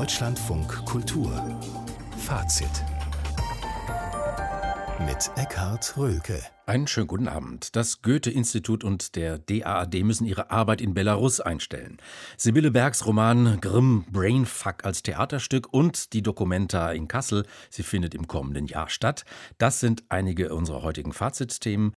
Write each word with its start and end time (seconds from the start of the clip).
Deutschlandfunk 0.00 0.86
Kultur 0.86 1.30
Fazit 2.16 2.70
mit 5.04 5.30
Eckhard 5.36 5.94
Rölke. 5.98 6.40
Einen 6.64 6.86
schönen 6.86 7.06
guten 7.06 7.28
Abend. 7.28 7.76
Das 7.76 8.00
Goethe-Institut 8.00 8.82
und 8.82 9.14
der 9.14 9.36
DAAD 9.36 10.02
müssen 10.02 10.26
ihre 10.26 10.50
Arbeit 10.50 10.80
in 10.80 10.94
Belarus 10.94 11.40
einstellen. 11.40 11.98
Sibylle 12.38 12.70
Bergs 12.70 13.04
Roman 13.04 13.60
Grimm 13.60 14.06
Brainfuck 14.10 14.86
als 14.86 15.02
Theaterstück 15.02 15.70
und 15.70 16.14
die 16.14 16.22
Documenta 16.22 16.92
in 16.92 17.06
Kassel, 17.06 17.44
sie 17.68 17.82
findet 17.82 18.14
im 18.14 18.26
kommenden 18.26 18.68
Jahr 18.68 18.88
statt. 18.88 19.26
Das 19.58 19.80
sind 19.80 20.04
einige 20.08 20.54
unserer 20.54 20.80
heutigen 20.80 21.12
Fazitthemen. 21.12 21.92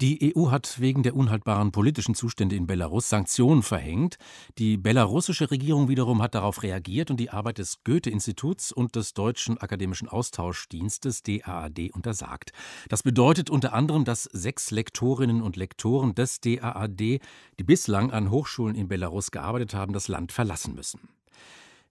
Die 0.00 0.34
EU 0.34 0.50
hat 0.50 0.80
wegen 0.80 1.02
der 1.02 1.14
unhaltbaren 1.14 1.72
politischen 1.72 2.14
Zustände 2.14 2.56
in 2.56 2.66
Belarus 2.66 3.10
Sanktionen 3.10 3.62
verhängt. 3.62 4.16
Die 4.56 4.78
belarussische 4.78 5.50
Regierung 5.50 5.90
wiederum 5.90 6.22
hat 6.22 6.34
darauf 6.34 6.62
reagiert 6.62 7.10
und 7.10 7.18
die 7.18 7.28
Arbeit 7.28 7.58
des 7.58 7.84
Goethe-Instituts 7.84 8.72
und 8.72 8.96
des 8.96 9.12
Deutschen 9.12 9.58
Akademischen 9.58 10.08
Austauschdienstes 10.08 11.22
DAAD 11.22 11.90
untersagt. 11.92 12.52
Das 12.88 13.02
bedeutet 13.02 13.50
unter 13.50 13.74
anderem, 13.74 14.06
dass 14.06 14.24
sechs 14.24 14.70
Lektorinnen 14.70 15.42
und 15.42 15.56
Lektoren 15.56 16.14
des 16.14 16.40
DAAD, 16.40 16.98
die 16.98 17.20
bislang 17.58 18.10
an 18.10 18.30
Hochschulen 18.30 18.76
in 18.76 18.88
Belarus 18.88 19.30
gearbeitet 19.30 19.74
haben, 19.74 19.92
das 19.92 20.08
Land 20.08 20.32
verlassen 20.32 20.74
müssen. 20.74 21.10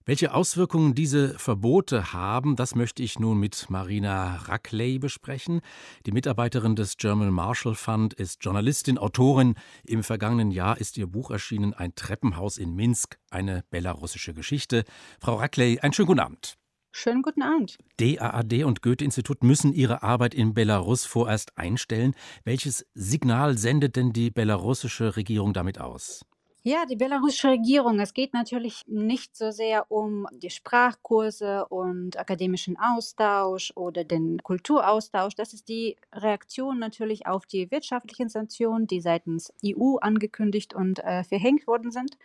Welche 0.06 0.32
Auswirkungen 0.32 0.94
diese 0.94 1.38
Verbote 1.38 2.14
haben, 2.14 2.56
das 2.56 2.74
möchte 2.74 3.02
ich 3.02 3.18
nun 3.18 3.38
mit 3.38 3.68
Marina 3.68 4.36
Rackley 4.36 4.98
besprechen. 4.98 5.60
Die 6.06 6.12
Mitarbeiterin 6.12 6.74
des 6.74 6.96
German 6.96 7.30
Marshall 7.30 7.74
Fund 7.74 8.14
ist 8.14 8.42
Journalistin, 8.42 8.96
Autorin. 8.96 9.56
Im 9.84 10.02
vergangenen 10.02 10.52
Jahr 10.52 10.78
ist 10.78 10.96
ihr 10.96 11.06
Buch 11.06 11.30
erschienen, 11.30 11.74
Ein 11.74 11.94
Treppenhaus 11.94 12.56
in 12.56 12.74
Minsk, 12.74 13.18
eine 13.30 13.62
belarussische 13.68 14.32
Geschichte. 14.32 14.84
Frau 15.20 15.36
Rackley, 15.36 15.80
einen 15.80 15.92
schönen 15.92 16.08
guten 16.08 16.20
Abend. 16.20 16.56
Schönen 16.92 17.22
guten 17.22 17.42
Abend. 17.42 17.76
DAAD 17.98 18.64
und 18.64 18.80
Goethe-Institut 18.80 19.44
müssen 19.44 19.74
ihre 19.74 20.02
Arbeit 20.02 20.34
in 20.34 20.54
Belarus 20.54 21.04
vorerst 21.04 21.56
einstellen. 21.58 22.14
Welches 22.44 22.86
Signal 22.94 23.58
sendet 23.58 23.96
denn 23.96 24.14
die 24.14 24.30
belarussische 24.30 25.16
Regierung 25.16 25.52
damit 25.52 25.78
aus? 25.78 26.24
Ja, 26.62 26.84
die 26.84 26.96
belarussische 26.96 27.48
Regierung. 27.48 28.00
Es 28.00 28.12
geht 28.12 28.34
natürlich 28.34 28.82
nicht 28.86 29.34
so 29.34 29.50
sehr 29.50 29.90
um 29.90 30.26
die 30.30 30.50
Sprachkurse 30.50 31.64
und 31.68 32.18
akademischen 32.18 32.76
Austausch 32.78 33.72
oder 33.76 34.04
den 34.04 34.42
Kulturaustausch. 34.42 35.34
Das 35.34 35.54
ist 35.54 35.70
die 35.70 35.96
Reaktion 36.12 36.78
natürlich 36.78 37.26
auf 37.26 37.46
die 37.46 37.70
wirtschaftlichen 37.70 38.28
Sanktionen, 38.28 38.86
die 38.86 39.00
seitens 39.00 39.54
EU 39.64 39.96
angekündigt 40.02 40.74
und 40.74 40.98
äh, 40.98 41.24
verhängt 41.24 41.66
worden 41.66 41.92
sind. 41.92 42.18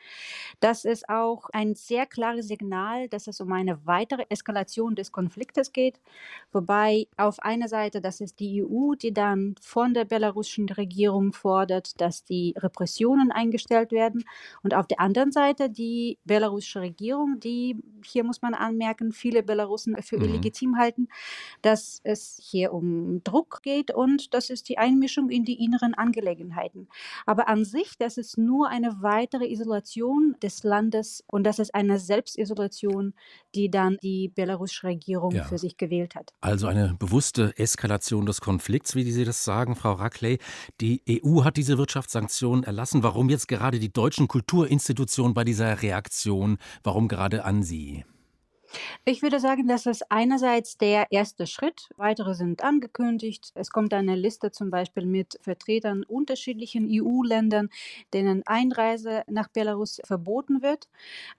Das 0.59 0.83
ist 0.83 1.08
auch 1.08 1.49
ein 1.53 1.73
sehr 1.75 2.05
klares 2.05 2.49
Signal, 2.49 3.08
dass 3.08 3.27
es 3.27 3.39
um 3.39 3.53
eine 3.53 3.86
weitere 3.86 4.25
Eskalation 4.27 4.95
des 4.95 5.14
Konfliktes 5.14 5.72
geht. 5.72 6.02
Wobei 6.52 7.08
auf 7.16 7.39
einer 7.39 7.70
Seite, 7.70 8.02
das 8.02 8.20
ist 8.20 8.42
die 8.42 8.66
EU, 8.66 8.95
die 8.95 9.14
dann 9.14 9.55
von 9.61 9.94
der 9.94 10.03
belarussischen 10.03 10.67
Regierung 10.67 11.31
fordert, 11.31 12.02
dass 12.02 12.25
die 12.25 12.53
Repressionen 12.58 13.31
eingestellt 13.31 13.94
werden. 13.94 14.25
Und 14.64 14.73
auf 14.73 14.88
der 14.88 15.00
anderen 15.00 15.31
Seite 15.31 15.70
die 15.70 16.18
belarussische 16.26 16.81
Regierung, 16.81 17.40
die, 17.40 17.78
hier 18.04 18.23
muss 18.23 18.42
man 18.42 18.54
anmerken, 18.54 19.12
viele 19.12 19.44
Belarusen 19.44 19.95
für 20.02 20.17
mhm. 20.17 20.26
illegitim 20.26 20.78
halten, 20.78 21.08
dass 21.62 22.02
es 22.04 22.40
hier 22.42 22.73
um 22.73 23.23
Druck 23.23 23.62
geht 23.64 23.94
und 23.94 24.34
das 24.34 24.50
ist 24.50 24.70
die 24.70 24.78
Einmischung 24.78 25.30
in 25.30 25.45
die 25.45 25.64
inneren 25.64 25.94
Angelegenheiten. 25.94 26.88
Aber 27.26 27.48
an 27.48 27.66
sich, 27.66 27.98
das 27.98 28.17
ist 28.17 28.38
nur 28.38 28.70
eine 28.70 29.02
weitere 29.02 29.52
Isolation 29.52 30.36
des 30.42 30.64
Landes 30.64 31.23
und 31.28 31.44
das 31.44 31.60
ist 31.60 31.73
eine 31.73 32.00
Selbstisolation, 32.00 33.14
die 33.54 33.70
dann 33.70 33.98
die 34.02 34.30
belarussische 34.30 34.88
Regierung 34.88 35.32
ja. 35.32 35.44
für 35.44 35.58
sich 35.58 35.78
gewählt 35.78 36.16
hat. 36.16 36.34
Also 36.42 36.67
eine 36.67 36.95
bewusste 37.00 37.54
Eskalation 37.58 38.26
des 38.26 38.42
Konflikts, 38.42 38.95
wie 38.95 39.04
Sie 39.11 39.26
das 39.26 39.44
sagen, 39.44 39.76
Frau 39.76 39.94
Rackley. 39.94 40.39
Die 40.82 41.02
EU 41.10 41.44
hat 41.44 41.58
diese 41.58 41.78
Wirtschaftssanktionen 41.78 42.64
erlassen. 42.64 43.04
Warum 43.04 43.30
jetzt 43.30 43.48
gerade 43.48 43.80
die 43.80 43.92
deutschen 43.92 44.14
deutschen 44.15 44.27
Kulturinstitutionen 44.30 45.33
bei 45.33 45.43
dieser 45.43 45.81
Reaktion? 45.81 46.58
Warum 46.83 47.09
gerade 47.09 47.43
an 47.43 47.64
Sie? 47.64 48.05
Ich 49.05 49.21
würde 49.21 49.39
sagen, 49.39 49.67
das 49.67 49.86
ist 49.86 50.11
einerseits 50.11 50.77
der 50.77 51.08
erste 51.11 51.45
Schritt. 51.45 51.89
Weitere 51.98 52.33
sind 52.33 52.64
angekündigt. 52.64 53.52
Es 53.53 53.70
kommt 53.70 53.93
eine 53.93 54.15
Liste 54.15 54.52
zum 54.52 54.70
Beispiel 54.71 55.05
mit 55.05 55.37
Vertretern 55.42 56.03
unterschiedlichen 56.03 56.89
EU-Ländern, 56.92 57.70
denen 58.14 58.42
Einreise 58.48 59.23
nach 59.27 59.48
Belarus 59.48 60.02
verboten 60.04 60.61
wird. 60.64 60.89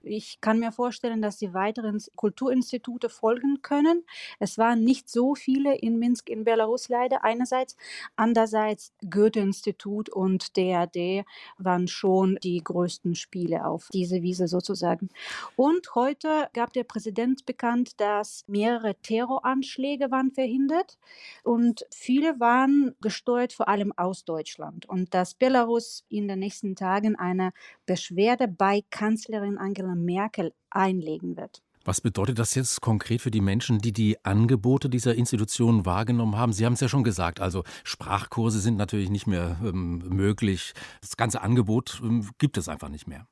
Ich 0.01 0.39
kann 0.39 0.59
mir 0.59 0.71
vorstellen, 0.71 1.21
dass 1.21 1.37
die 1.37 1.53
weiteren 1.53 2.01
Kulturinstitute 2.15 3.09
folgen 3.09 3.61
können. 3.61 4.03
Es 4.39 4.57
waren 4.57 4.83
nicht 4.83 5.09
so 5.09 5.35
viele 5.35 5.75
in 5.75 5.99
Minsk 5.99 6.29
in 6.29 6.45
Belarus 6.45 6.87
leider 6.89 7.23
einerseits. 7.23 7.75
Andererseits 8.15 8.93
Goethe-Institut 9.09 10.09
und 10.09 10.55
DRD 10.55 11.25
waren 11.57 11.87
schon 11.87 12.37
die 12.43 12.63
größten 12.63 13.15
Spiele 13.15 13.65
auf 13.65 13.89
diese 13.91 14.21
Wiese 14.21 14.47
sozusagen. 14.47 15.09
Und 15.55 15.95
heute 15.95 16.49
gab 16.53 16.71
der 16.73 16.83
Präsident 16.85 17.16
Präsident 17.17 17.47
bekannt, 17.47 17.99
dass 17.99 18.43
mehrere 18.47 18.93
Terroranschläge 19.01 20.11
waren 20.11 20.31
verhindert 20.31 20.99
und 21.43 21.83
viele 21.91 22.39
waren 22.39 22.93
gesteuert 23.01 23.53
vor 23.53 23.67
allem 23.67 23.91
aus 23.97 24.23
Deutschland 24.23 24.85
und 24.85 25.15
dass 25.15 25.33
Belarus 25.33 26.03
in 26.09 26.27
den 26.27 26.37
nächsten 26.37 26.75
Tagen 26.75 27.15
eine 27.15 27.53
Beschwerde 27.87 28.47
bei 28.47 28.83
Kanzlerin 28.91 29.57
Angela 29.57 29.95
Merkel 29.95 30.53
einlegen 30.69 31.37
wird. 31.37 31.63
Was 31.85 32.01
bedeutet 32.01 32.37
das 32.37 32.53
jetzt 32.53 32.81
konkret 32.81 33.23
für 33.23 33.31
die 33.31 33.41
Menschen, 33.41 33.79
die 33.79 33.93
die 33.93 34.23
Angebote 34.23 34.87
dieser 34.87 35.15
Institutionen 35.15 35.87
wahrgenommen 35.87 36.35
haben? 36.35 36.53
Sie 36.53 36.67
haben 36.67 36.73
es 36.73 36.81
ja 36.81 36.89
schon 36.89 37.03
gesagt, 37.03 37.39
also 37.39 37.63
Sprachkurse 37.83 38.59
sind 38.59 38.77
natürlich 38.77 39.09
nicht 39.09 39.25
mehr 39.25 39.57
ähm, 39.63 40.03
möglich. 40.07 40.73
Das 41.01 41.17
ganze 41.17 41.41
Angebot 41.41 41.99
ähm, 42.03 42.29
gibt 42.37 42.59
es 42.59 42.69
einfach 42.69 42.89
nicht 42.89 43.07
mehr. 43.07 43.25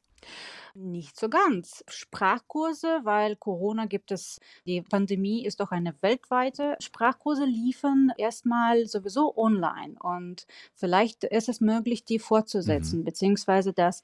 Nicht 0.78 1.18
so 1.18 1.30
ganz. 1.30 1.86
Sprachkurse, 1.88 3.00
weil 3.03 3.38
Corona 3.38 3.86
gibt 3.86 4.12
es, 4.12 4.41
die 4.66 4.81
Pandemie 4.81 5.46
ist 5.46 5.62
doch 5.62 5.72
eine 5.72 5.96
weltweite. 6.02 6.75
Sprachkurse 6.81 7.46
liefen 7.46 8.12
erstmal 8.18 8.85
sowieso 8.85 9.38
online 9.38 9.96
und 10.02 10.46
vielleicht 10.74 11.24
ist 11.24 11.47
es 11.47 11.62
möglich, 11.62 12.03
die 12.03 12.19
fortzusetzen, 12.19 13.00
mhm. 13.00 13.03
beziehungsweise 13.06 13.72
dass 13.72 14.03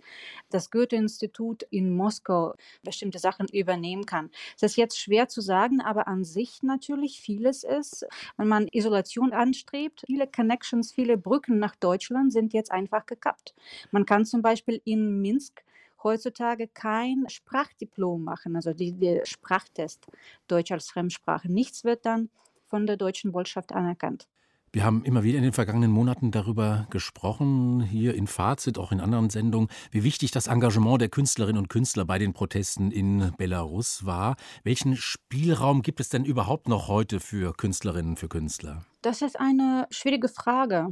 das 0.50 0.72
Goethe-Institut 0.72 1.64
in 1.72 1.94
Moskau 1.94 2.54
bestimmte 2.84 3.20
Sachen 3.20 3.48
übernehmen 3.50 4.06
kann. 4.06 4.30
Es 4.56 4.64
ist 4.64 4.78
jetzt 4.78 4.98
schwer 4.98 5.28
zu 5.28 5.42
sagen, 5.42 5.82
aber 5.82 6.08
an 6.08 6.24
sich 6.24 6.64
natürlich 6.64 7.20
vieles 7.20 7.66
ist, 7.66 8.06
wenn 8.38 8.48
man 8.48 8.70
Isolation 8.72 9.34
anstrebt, 9.34 10.04
viele 10.06 10.26
Connections, 10.26 10.94
viele 10.94 11.18
Brücken 11.18 11.60
nach 11.60 11.76
Deutschland 11.76 12.32
sind 12.32 12.54
jetzt 12.54 12.72
einfach 12.72 13.08
gekappt. 13.08 13.54
Man 13.92 14.06
kann 14.06 14.24
zum 14.24 14.42
Beispiel 14.42 14.82
in 14.86 15.22
Minsk 15.22 15.64
heutzutage 16.04 16.68
kein 16.68 17.26
Sprachdiplom 17.28 18.24
machen, 18.24 18.56
also 18.56 18.74
die, 18.74 18.94
die 18.94 19.22
Sprachtest 19.24 20.08
Deutsch 20.48 20.72
als 20.72 20.90
Fremdsprache. 20.90 21.52
Nichts 21.52 21.84
wird 21.84 22.06
dann 22.06 22.30
von 22.68 22.88
der 22.88 22.98
deutschen 22.98 23.32
Botschaft 23.32 23.72
anerkannt. 23.72 24.28
Wir 24.74 24.86
haben 24.86 25.04
immer 25.04 25.24
wieder 25.24 25.38
in 25.38 25.44
den 25.44 25.52
vergangenen 25.52 25.92
Monaten 25.92 26.32
darüber 26.32 26.88
gesprochen, 26.90 27.82
hier 27.82 28.16
in 28.16 28.26
Fazit, 28.26 28.78
auch 28.78 28.94
in 28.94 29.02
anderen 29.02 29.30
Sendungen, 29.30 29.68
wie 29.92 30.06
wichtig 30.06 30.32
das 30.32 30.48
Engagement 30.48 31.02
der 31.02 31.10
Künstlerinnen 31.10 31.58
und 31.58 31.68
Künstler 31.68 32.06
bei 32.06 32.18
den 32.18 32.32
Protesten 32.32 32.90
in 32.90 33.34
Belarus 33.38 34.06
war. 34.06 34.38
Welchen 34.64 34.96
Spielraum 34.96 35.82
gibt 35.82 36.00
es 36.00 36.08
denn 36.08 36.24
überhaupt 36.24 36.70
noch 36.70 36.88
heute 36.88 37.20
für 37.20 37.52
Künstlerinnen 37.52 38.12
und 38.12 38.20
für 38.20 38.30
Künstler? 38.30 38.86
Das 39.02 39.22
ist 39.22 39.40
eine 39.40 39.88
schwierige 39.90 40.30
Frage. 40.30 40.90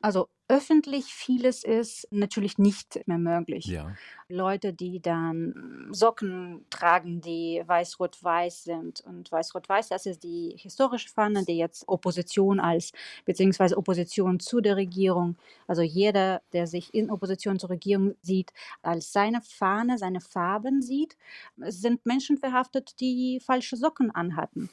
Also 0.00 0.28
öffentlich 0.48 1.06
vieles 1.06 1.64
ist 1.64 2.06
natürlich 2.10 2.58
nicht 2.58 3.00
mehr 3.06 3.18
möglich. 3.18 3.66
Ja. 3.66 3.94
Leute, 4.28 4.74
die 4.74 5.00
dann 5.00 5.88
Socken 5.90 6.66
tragen, 6.68 7.20
die 7.20 7.62
weiß-rot-weiß 7.64 8.64
sind. 8.64 9.00
Und 9.02 9.32
weiß-rot-weiß, 9.32 9.88
das 9.88 10.04
ist 10.06 10.22
die 10.22 10.54
historische 10.58 11.08
Fahne, 11.08 11.44
die 11.44 11.56
jetzt 11.56 11.88
Opposition 11.88 12.60
als, 12.60 12.92
beziehungsweise 13.24 13.78
Opposition 13.78 14.40
zu 14.40 14.60
der 14.60 14.76
Regierung, 14.76 15.36
also 15.66 15.82
jeder, 15.82 16.42
der 16.52 16.66
sich 16.66 16.92
in 16.92 17.10
Opposition 17.10 17.58
zur 17.58 17.70
Regierung 17.70 18.14
sieht, 18.20 18.52
als 18.82 19.12
seine 19.12 19.40
Fahne, 19.40 19.96
seine 19.96 20.20
Farben 20.20 20.82
sieht, 20.82 21.16
sind 21.56 22.04
Menschen 22.04 22.36
verhaftet, 22.36 23.00
die 23.00 23.40
falsche 23.40 23.76
Socken 23.76 24.10
anhatten. 24.10 24.70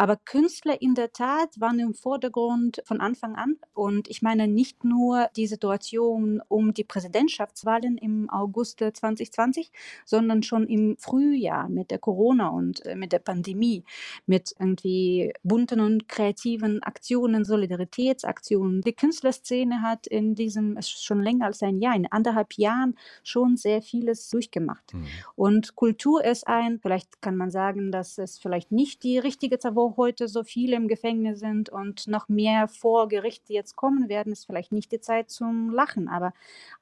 Aber 0.00 0.16
Künstler 0.16 0.80
in 0.80 0.94
der 0.94 1.12
Tat 1.12 1.60
waren 1.60 1.78
im 1.78 1.92
Vordergrund 1.92 2.80
von 2.86 3.02
Anfang 3.02 3.34
an. 3.34 3.58
Und 3.74 4.08
ich 4.08 4.22
meine 4.22 4.48
nicht 4.48 4.82
nur 4.82 5.28
die 5.36 5.46
Situation 5.46 6.40
um 6.48 6.72
die 6.72 6.84
Präsidentschaftswahlen 6.84 7.98
im 7.98 8.30
August 8.30 8.78
2020, 8.78 9.70
sondern 10.06 10.42
schon 10.42 10.66
im 10.68 10.96
Frühjahr 10.96 11.68
mit 11.68 11.90
der 11.90 11.98
Corona 11.98 12.48
und 12.48 12.82
äh, 12.86 12.96
mit 12.96 13.12
der 13.12 13.18
Pandemie, 13.18 13.84
mit 14.24 14.54
irgendwie 14.58 15.34
bunten 15.42 15.80
und 15.80 16.08
kreativen 16.08 16.82
Aktionen, 16.82 17.44
Solidaritätsaktionen. 17.44 18.80
Die 18.80 18.94
Künstlerszene 18.94 19.82
hat 19.82 20.06
in 20.06 20.34
diesem, 20.34 20.78
schon 20.80 21.20
länger 21.22 21.44
als 21.44 21.62
ein 21.62 21.78
Jahr, 21.78 21.94
in 21.94 22.10
anderthalb 22.10 22.54
Jahren 22.54 22.96
schon 23.22 23.58
sehr 23.58 23.82
vieles 23.82 24.30
durchgemacht. 24.30 24.94
Mhm. 24.94 25.06
Und 25.36 25.76
Kultur 25.76 26.24
ist 26.24 26.48
ein, 26.48 26.78
vielleicht 26.80 27.20
kann 27.20 27.36
man 27.36 27.50
sagen, 27.50 27.92
dass 27.92 28.16
es 28.16 28.38
vielleicht 28.38 28.72
nicht 28.72 29.02
die 29.02 29.18
richtige 29.18 29.58
Zeit, 29.58 29.74
heute 29.96 30.28
so 30.28 30.44
viele 30.44 30.76
im 30.76 30.88
Gefängnis 30.88 31.40
sind 31.40 31.68
und 31.68 32.06
noch 32.06 32.28
mehr 32.28 32.68
vor 32.68 33.08
Gericht 33.08 33.50
jetzt 33.50 33.76
kommen 33.76 34.08
werden, 34.08 34.32
ist 34.32 34.46
vielleicht 34.46 34.72
nicht 34.72 34.92
die 34.92 35.00
Zeit 35.00 35.30
zum 35.30 35.70
Lachen. 35.70 36.08
Aber 36.08 36.32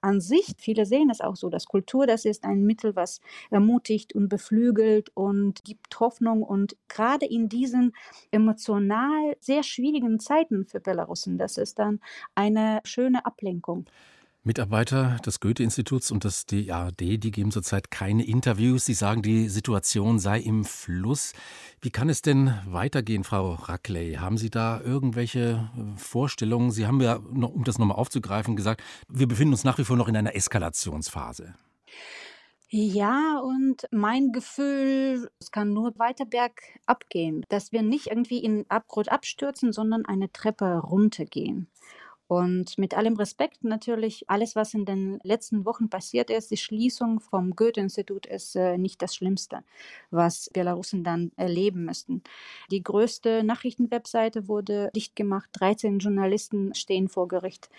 an 0.01 0.21
sich, 0.21 0.55
viele 0.59 0.87
sehen 0.87 1.11
es 1.11 1.21
auch 1.21 1.37
so, 1.37 1.51
dass 1.51 1.67
Kultur, 1.67 2.07
das 2.07 2.25
ist 2.25 2.45
ein 2.45 2.65
Mittel, 2.65 2.97
was 2.97 3.21
ermutigt 3.51 4.15
und 4.15 4.29
beflügelt 4.29 5.11
und 5.15 5.65
gibt 5.65 5.99
Hoffnung. 6.01 6.43
Und 6.43 6.77
gerade 6.89 7.27
in 7.27 7.49
diesen 7.49 7.93
emotional 8.31 9.37
sehr 9.41 9.63
schwierigen 9.63 10.21
Zeiten 10.21 10.65
für 10.67 10.81
Belarusen, 10.81 11.39
das 11.39 11.57
ist 11.59 11.79
dann 11.79 12.01
eine 12.35 12.81
schöne 12.85 13.25
Ablenkung. 13.27 13.87
Mitarbeiter 14.45 15.19
des 15.27 15.41
Goethe-Instituts 15.41 16.11
und 16.11 16.25
des 16.25 16.47
DAD, 16.47 17.01
die 17.01 17.31
geben 17.31 17.51
zurzeit 17.51 17.91
keine 17.91 18.25
Interviews. 18.25 18.85
Sie 18.85 18.95
sagen, 18.95 19.21
die 19.23 19.49
Situation 19.49 20.19
sei 20.19 20.41
im 20.41 20.65
Fluss. 20.65 21.33
Wie 21.81 21.91
kann 21.91 22.09
es 22.09 22.23
denn 22.23 22.55
weitergehen, 22.67 23.25
Frau 23.25 23.55
Rackley? 23.55 24.15
Haben 24.15 24.39
Sie 24.39 24.49
da 24.49 24.81
irgendwelche 24.81 25.71
äh, 25.77 25.99
Vorstellungen? 25.99 26.71
Sie 26.71 26.87
haben 26.87 27.01
ja, 27.01 27.17
um 27.17 27.65
das 27.65 27.79
nochmal 27.79 27.99
aufzugreifen, 27.99 28.57
gesagt, 28.57 28.83
wir 29.09 29.27
befinden 29.27 29.53
uns 29.53 29.65
nach 29.65 29.79
wie 29.79 29.85
vor 29.85 29.97
noch 29.97 30.09
in 30.09 30.17
einer 30.17 30.35
Eskalationsphase. 30.35 31.55
Ja, 32.71 33.41
und 33.41 33.89
mein 33.91 34.31
Gefühl, 34.31 35.31
es 35.41 35.51
kann 35.51 35.73
nur 35.73 35.99
weiter 35.99 36.27
bergab 36.27 37.09
gehen, 37.09 37.47
dass 37.49 37.73
wir 37.73 37.83
nicht 37.83 38.09
irgendwie 38.09 38.45
in 38.45 38.67
Abgrund 38.69 39.11
abstürzen, 39.11 39.73
sondern 39.73 40.05
eine 40.05 40.31
Treppe 40.31 40.79
runtergehen. 40.79 41.69
Und 42.29 42.77
mit 42.77 42.95
allem 42.95 43.17
Respekt 43.17 43.65
natürlich, 43.65 44.29
alles, 44.29 44.55
was 44.55 44.75
in 44.75 44.85
den 44.85 45.19
letzten 45.23 45.65
Wochen 45.65 45.89
passiert 45.89 46.29
ist, 46.29 46.51
die 46.51 46.59
Schließung 46.59 47.21
vom 47.21 47.57
Goethe-Institut 47.57 48.27
ist 48.27 48.55
äh, 48.55 48.77
nicht 48.77 49.01
das 49.01 49.15
Schlimmste, 49.15 49.65
was 50.11 50.51
Belarusen 50.53 51.05
dann 51.05 51.33
erleben 51.37 51.87
müssten. 51.87 52.23
Die 52.71 52.83
größte 52.83 53.43
Nachrichtenwebseite 53.45 54.47
wurde 54.47 54.91
dicht 54.95 55.17
gemacht, 55.17 55.49
13 55.55 56.01
Journalisten 56.01 56.75
stehen 56.75 57.09
vor 57.09 57.29
Gericht, 57.29 57.71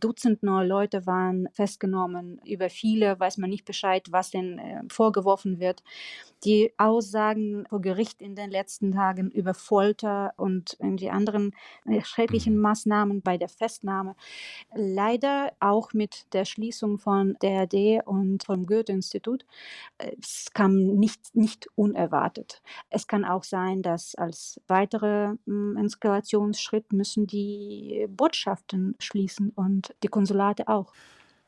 Dutzend 0.00 0.42
neue 0.42 0.66
Leute 0.66 1.04
waren 1.06 1.48
festgenommen, 1.52 2.40
über 2.46 2.70
viele 2.70 3.20
weiß 3.20 3.36
man 3.36 3.50
nicht 3.50 3.66
Bescheid, 3.66 4.06
was 4.10 4.30
denn 4.30 4.58
äh, 4.58 4.82
vorgeworfen 4.88 5.60
wird. 5.60 5.82
Die 6.44 6.72
Aussagen 6.78 7.66
vor 7.68 7.82
Gericht 7.82 8.22
in 8.22 8.36
den 8.36 8.50
letzten 8.50 8.92
Tagen 8.92 9.30
über 9.30 9.54
Folter 9.54 10.32
und 10.36 10.78
die 10.80 11.10
anderen 11.10 11.52
äh, 11.84 12.00
schrecklichen 12.02 12.54
mhm. 12.54 12.62
Maßnahmen 12.62 13.22
bei 13.22 13.36
der 13.36 13.48
Festnahme 13.48 13.97
Maßnahme. 13.98 14.16
Leider 14.74 15.52
auch 15.60 15.92
mit 15.92 16.32
der 16.32 16.44
Schließung 16.44 16.98
von 16.98 17.36
der 17.42 17.62
AD 17.62 18.02
und 18.04 18.44
vom 18.44 18.66
Goethe-Institut. 18.66 19.44
Es 19.98 20.50
kam 20.52 20.76
nicht, 20.76 21.34
nicht 21.34 21.68
unerwartet. 21.74 22.62
Es 22.90 23.06
kann 23.06 23.24
auch 23.24 23.44
sein, 23.44 23.82
dass 23.82 24.14
als 24.14 24.60
weiterer 24.66 25.36
hm, 25.46 25.76
Eskalationsschritt 25.76 26.92
müssen 26.92 27.26
die 27.26 28.06
Botschaften 28.08 28.94
schließen 28.98 29.50
und 29.50 29.94
die 30.02 30.08
Konsulate 30.08 30.68
auch. 30.68 30.92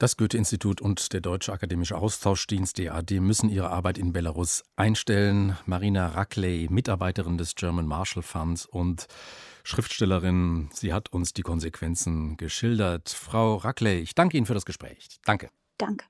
Das 0.00 0.16
Goethe-Institut 0.16 0.80
und 0.80 1.12
der 1.12 1.20
Deutsche 1.20 1.52
Akademische 1.52 1.98
Austauschdienst 1.98 2.78
DAD 2.78 3.20
müssen 3.20 3.50
ihre 3.50 3.68
Arbeit 3.68 3.98
in 3.98 4.14
Belarus 4.14 4.64
einstellen. 4.74 5.58
Marina 5.66 6.06
Rackley, 6.06 6.68
Mitarbeiterin 6.70 7.36
des 7.36 7.54
German 7.54 7.84
Marshall 7.84 8.22
Funds 8.22 8.64
und 8.64 9.08
Schriftstellerin, 9.62 10.70
sie 10.72 10.94
hat 10.94 11.12
uns 11.12 11.34
die 11.34 11.42
Konsequenzen 11.42 12.38
geschildert. 12.38 13.10
Frau 13.10 13.56
Rackley, 13.56 14.00
ich 14.00 14.14
danke 14.14 14.38
Ihnen 14.38 14.46
für 14.46 14.54
das 14.54 14.64
Gespräch. 14.64 15.20
Danke. 15.26 15.50
Danke. 15.76 16.06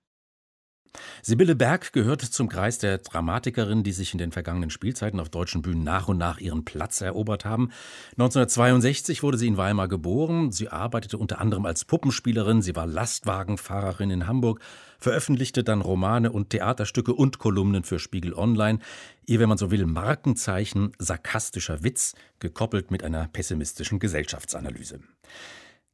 Sibylle 1.23 1.55
Berg 1.55 1.93
gehört 1.93 2.23
zum 2.23 2.49
Kreis 2.49 2.79
der 2.79 2.99
Dramatikerinnen, 2.99 3.85
die 3.85 3.93
sich 3.93 4.13
in 4.13 4.19
den 4.19 4.33
vergangenen 4.33 4.71
Spielzeiten 4.71 5.21
auf 5.21 5.29
deutschen 5.29 5.63
Bühnen 5.63 5.85
nach 5.85 6.09
und 6.09 6.19
nach 6.19 6.39
ihren 6.39 6.65
Platz 6.65 7.01
erobert 7.01 7.45
haben. 7.45 7.71
1962 8.13 9.23
wurde 9.23 9.39
sie 9.39 9.47
in 9.47 9.57
Weimar 9.57 9.89
geboren. 9.89 10.51
Sie 10.53 10.69
arbeitete 10.69 11.19
unter 11.19 11.41
anderem 11.41 11.67
als 11.67 11.85
Puppenspielerin. 11.85 12.63
Sie 12.63 12.77
war 12.77 12.87
Lastwagenfahrerin 12.87 14.11
in 14.11 14.27
Hamburg, 14.27 14.61
veröffentlichte 14.99 15.63
dann 15.63 15.81
Romane 15.81 16.33
und 16.33 16.51
Theaterstücke 16.51 17.15
und 17.15 17.39
Kolumnen 17.39 17.85
für 17.85 17.99
Spiegel 17.99 18.35
Online. 18.35 18.79
Ihr, 19.27 19.41
wenn 19.41 19.49
man 19.49 19.59
so 19.59 19.71
will, 19.71 19.87
Markenzeichen 19.87 20.93
sarkastischer 20.99 21.85
Witz, 21.85 22.15
gekoppelt 22.41 22.91
mit 22.91 23.05
einer 23.05 23.29
pessimistischen 23.29 23.99
Gesellschaftsanalyse. 23.99 25.01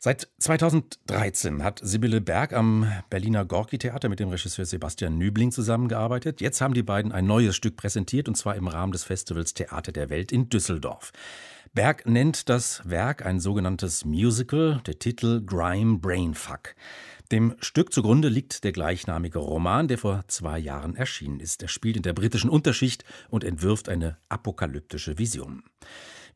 Seit 0.07 0.29
2013 0.39 1.65
hat 1.65 1.81
Sibylle 1.83 2.21
Berg 2.21 2.53
am 2.53 2.87
Berliner 3.11 3.45
Gorki-Theater 3.45 4.09
mit 4.09 4.21
dem 4.21 4.29
Regisseur 4.29 4.65
Sebastian 4.65 5.19
Nübling 5.19 5.51
zusammengearbeitet. 5.51 6.41
Jetzt 6.41 6.61
haben 6.61 6.75
die 6.75 6.85
beiden 6.85 7.11
ein 7.11 7.27
neues 7.27 7.57
Stück 7.57 7.77
präsentiert, 7.77 8.29
und 8.29 8.37
zwar 8.37 8.55
im 8.55 8.69
Rahmen 8.69 8.93
des 8.93 9.03
Festivals 9.03 9.53
Theater 9.55 9.91
der 9.91 10.09
Welt 10.09 10.31
in 10.31 10.49
Düsseldorf. 10.49 11.11
Berg 11.75 12.07
nennt 12.07 12.49
das 12.49 12.89
Werk 12.89 13.27
ein 13.27 13.41
sogenanntes 13.41 14.05
Musical, 14.05 14.81
der 14.87 15.01
Titel 15.01 15.45
Grime 15.45 15.99
Brainfuck. 15.99 16.77
Dem 17.33 17.57
Stück 17.59 17.93
zugrunde 17.93 18.29
liegt 18.29 18.63
der 18.63 18.71
gleichnamige 18.71 19.41
Roman, 19.41 19.89
der 19.89 19.99
vor 19.99 20.23
zwei 20.29 20.61
Jahren 20.61 20.95
erschienen 20.95 21.41
ist. 21.41 21.63
Er 21.63 21.69
spielt 21.69 21.97
in 21.97 22.05
der 22.05 22.13
britischen 22.13 22.49
Unterschicht 22.49 23.05
und 23.29 23.43
entwirft 23.43 23.89
eine 23.89 24.19
apokalyptische 24.29 25.19
Vision. 25.19 25.65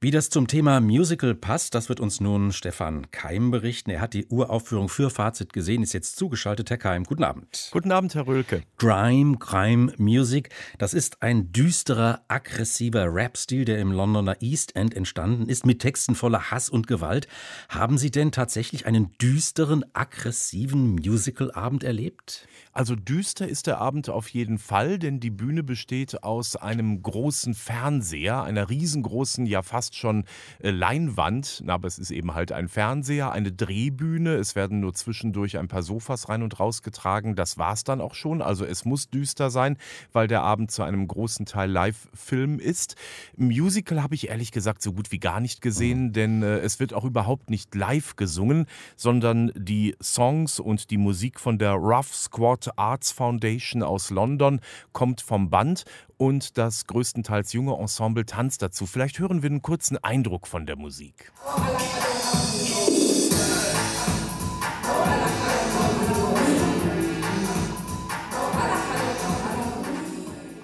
Wie 0.02 0.11
das 0.11 0.31
zum 0.31 0.47
Thema 0.47 0.81
Musical 0.81 1.35
passt, 1.35 1.75
das 1.75 1.91
wird 1.91 2.00
uns 2.00 2.20
nun 2.20 2.52
Stefan 2.52 3.11
Keim 3.11 3.50
berichten. 3.50 3.91
Er 3.91 4.00
hat 4.00 4.14
die 4.14 4.25
Uraufführung 4.25 4.88
für 4.88 5.11
Fazit 5.11 5.52
gesehen, 5.52 5.82
ist 5.82 5.93
jetzt 5.93 6.17
zugeschaltet. 6.17 6.70
Herr 6.70 6.79
Keim, 6.79 7.05
guten 7.05 7.23
Abend. 7.23 7.69
Guten 7.70 7.93
Abend, 7.93 8.14
Herr 8.14 8.26
Rölke. 8.26 8.62
Grime, 8.79 9.37
Crime, 9.37 9.93
Music, 9.99 10.49
das 10.79 10.94
ist 10.94 11.23
ein 11.23 11.52
düsterer, 11.52 12.23
aggressiver 12.29 13.14
Rap-Stil, 13.14 13.67
der 13.67 13.79
im 13.79 13.93
Londoner 13.93 14.41
East 14.41 14.75
End 14.75 14.97
entstanden 14.97 15.50
ist, 15.50 15.67
mit 15.67 15.81
Texten 15.81 16.14
voller 16.14 16.50
Hass 16.50 16.70
und 16.70 16.87
Gewalt. 16.87 17.29
Haben 17.69 17.99
Sie 17.99 18.11
denn 18.11 18.32
tatsächlich 18.32 18.87
einen 18.87 19.12
düsteren, 19.19 19.85
aggressiven 19.93 20.93
Musical-Abend 20.93 21.85
erlebt? 21.85 22.49
Also 22.73 22.95
düster 22.95 23.49
ist 23.49 23.67
der 23.67 23.79
Abend 23.79 24.09
auf 24.09 24.29
jeden 24.29 24.59
Fall, 24.59 25.01
denn 25.01 25.19
die 25.19 25.31
Bühne 25.31 25.65
besteht 25.65 26.23
aus 26.23 26.55
einem 26.55 27.03
großen 27.03 27.55
Fernseher, 27.55 28.45
einer 28.45 28.71
riesengroßen, 28.71 29.45
ja 29.45 29.63
fast 29.63 29.97
schon 29.97 30.25
äh, 30.61 30.71
Leinwand. 30.71 31.65
aber 31.67 31.89
es 31.89 31.99
ist 31.99 32.13
eben 32.13 32.33
halt 32.33 32.53
ein 32.53 32.69
Fernseher, 32.69 33.33
eine 33.33 33.51
Drehbühne. 33.51 34.35
Es 34.35 34.55
werden 34.55 34.79
nur 34.79 34.95
zwischendurch 34.95 35.59
ein 35.59 35.67
paar 35.67 35.83
Sofas 35.83 36.29
rein 36.29 36.45
und 36.45 36.61
raus 36.61 36.83
getragen. 36.83 37.35
Das 37.35 37.59
war 37.59 37.73
es 37.73 37.83
dann 37.83 38.01
auch 38.01 38.15
schon. 38.15 38.41
Also 38.41 38.65
es 38.65 38.85
muss 38.85 39.11
düster 39.11 39.51
sein, 39.51 39.77
weil 40.13 40.29
der 40.29 40.43
Abend 40.43 40.71
zu 40.71 40.85
einem 40.85 41.09
großen 41.09 41.47
Teil 41.47 41.73
Live-Film 41.73 42.61
ist. 42.61 42.95
Musical 43.37 44.00
habe 44.00 44.15
ich 44.15 44.29
ehrlich 44.29 44.53
gesagt 44.53 44.81
so 44.81 44.93
gut 44.93 45.11
wie 45.11 45.19
gar 45.19 45.41
nicht 45.41 45.61
gesehen, 45.61 46.05
mhm. 46.05 46.12
denn 46.12 46.43
äh, 46.45 46.59
es 46.59 46.79
wird 46.79 46.95
auch 46.95 47.05
überhaupt 47.05 47.50
nicht 47.50 47.75
live 47.75 48.15
gesungen, 48.15 48.67
sondern 48.95 49.50
die 49.57 49.97
Songs 50.00 50.61
und 50.61 50.91
die 50.91 50.99
Musik 50.99 51.41
von 51.41 51.59
der 51.59 51.73
Rough 51.73 52.15
Squad 52.15 52.60
Sport 52.61 52.79
Arts 52.79 53.11
Foundation 53.11 53.83
aus 53.83 54.11
London 54.11 54.61
kommt 54.93 55.23
vom 55.23 55.49
Band 55.49 55.85
und 56.19 56.59
das 56.59 56.87
größtenteils 56.87 57.52
junge 57.55 57.75
Ensemble 57.76 58.26
tanzt 58.26 58.61
dazu. 58.61 58.87
Vielleicht 58.87 59.19
hören 59.19 59.43
wir 59.43 59.49
einen 59.49 59.62
kurzen 59.62 59.97
Eindruck 59.99 60.47
von 60.47 60.67
der 60.67 60.76
Musik. 60.76 61.33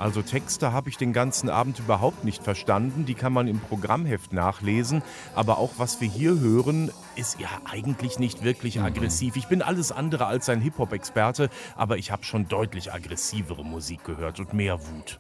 Also 0.07 0.23
Texte 0.23 0.73
habe 0.73 0.89
ich 0.89 0.99
den 0.99 1.13
ganzen 1.13 1.51
Abend 1.51 1.81
überhaupt 1.81 2.23
nicht 2.23 2.45
verstanden. 2.45 3.07
Die 3.07 3.15
kann 3.15 3.33
man 3.33 3.49
im 3.49 3.59
Programmheft 3.59 4.33
nachlesen. 4.33 5.03
Aber 5.35 5.59
auch 5.59 5.73
was 5.79 6.01
wir 6.01 6.09
hier 6.09 6.39
hören, 6.39 6.93
ist 7.17 7.41
ja 7.41 7.49
eigentlich 7.65 8.21
nicht 8.21 8.45
wirklich 8.45 8.77
mhm. 8.77 8.85
aggressiv. 8.85 9.35
Ich 9.35 9.49
bin 9.49 9.63
alles 9.63 9.91
andere 9.91 10.27
als 10.27 10.49
ein 10.49 10.61
Hip-Hop-Experte, 10.61 11.51
aber 11.75 11.99
ich 11.99 12.13
habe 12.13 12.23
schon 12.23 12.47
deutlich 12.47 12.93
aggressivere 12.93 13.65
Musik 13.65 14.05
gehört 14.05 14.39
und 14.39 14.55
mehr 14.55 14.79
Wut. 14.87 15.19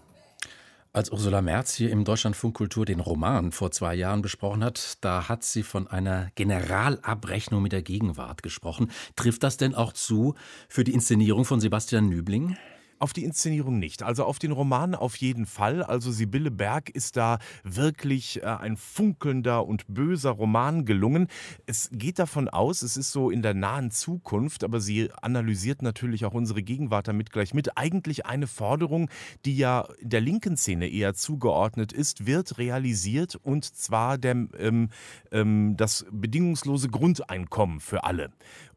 Als 0.93 1.11
Ursula 1.11 1.43
Merz 1.43 1.75
hier 1.75 1.91
im 1.91 2.05
Deutschlandfunk 2.05 2.55
Kultur 2.55 2.85
den 2.85 3.01
Roman 3.01 3.51
vor 3.51 3.73
zwei 3.73 3.97
Jahren 3.97 4.23
besprochen 4.23 4.63
hat, 4.63 4.99
da 5.01 5.29
hat 5.29 5.43
sie 5.43 5.65
von 5.65 5.89
einer 5.89 6.31
Generalabrechnung 6.37 7.61
mit 7.61 7.73
der 7.73 7.83
Gegenwart 7.83 8.45
gesprochen. 8.45 8.93
Trifft 9.17 9.43
das 9.43 9.57
denn 9.57 9.75
auch 9.75 9.93
zu 9.93 10.37
für 10.69 10.85
die 10.85 10.95
Inszenierung 10.95 11.45
von 11.45 11.59
Sebastian 11.59 12.09
Nübling? 12.09 12.57
Auf 12.99 13.13
die 13.13 13.25
Inszenierung 13.25 13.79
nicht. 13.79 14.03
Also 14.03 14.25
auf 14.25 14.39
den 14.39 14.53
Roman 14.53 14.95
auf 14.95 15.17
jeden 15.17 15.45
Fall. 15.45 15.83
Also 15.83 16.11
Sibylle 16.11 16.51
Berg 16.51 16.89
ist 16.89 17.19
da 17.19 17.39
wirklich 17.63 18.43
äh, 18.43 18.47
ein 18.47 18.79
funkelnder 18.79 19.67
und 19.67 19.85
böser 19.87 20.31
Roman 20.31 20.87
gelungen. 20.87 21.29
Es 21.67 21.91
geht 21.93 22.19
davon 22.19 22.49
aus, 22.49 22.81
es 22.81 22.97
ist 22.97 23.13
so 23.13 23.31
in 23.31 23.43
der 23.43 23.53
nahen 23.53 23.91
Zukunft, 23.91 24.65
aber 24.65 24.81
sie 24.81 25.11
analysiert 25.21 25.83
natürlich 25.83 26.25
auch 26.25 26.33
unsere 26.33 26.63
Gegenwart 26.63 27.09
damit 27.09 27.33
gleich 27.33 27.53
mit. 27.53 27.77
Eigentlich 27.77 28.25
eine 28.25 28.47
Forderung, 28.47 29.11
die 29.45 29.59
ja 29.59 29.87
der 30.01 30.23
linken 30.23 30.57
Szene 30.57 30.89
eher 30.89 31.13
zugeordnet 31.13 31.93
ist, 31.93 32.25
wird 32.25 32.57
realisiert 32.57 33.37
und 33.37 33.65
zwar 33.65 34.17
der, 34.17 34.47
ähm, 34.59 34.89
ähm, 35.33 35.77
das 35.77 36.07
bedingungslose 36.11 36.89
Grundeinkommen 36.89 37.81
für 37.81 38.05
alle. 38.05 38.31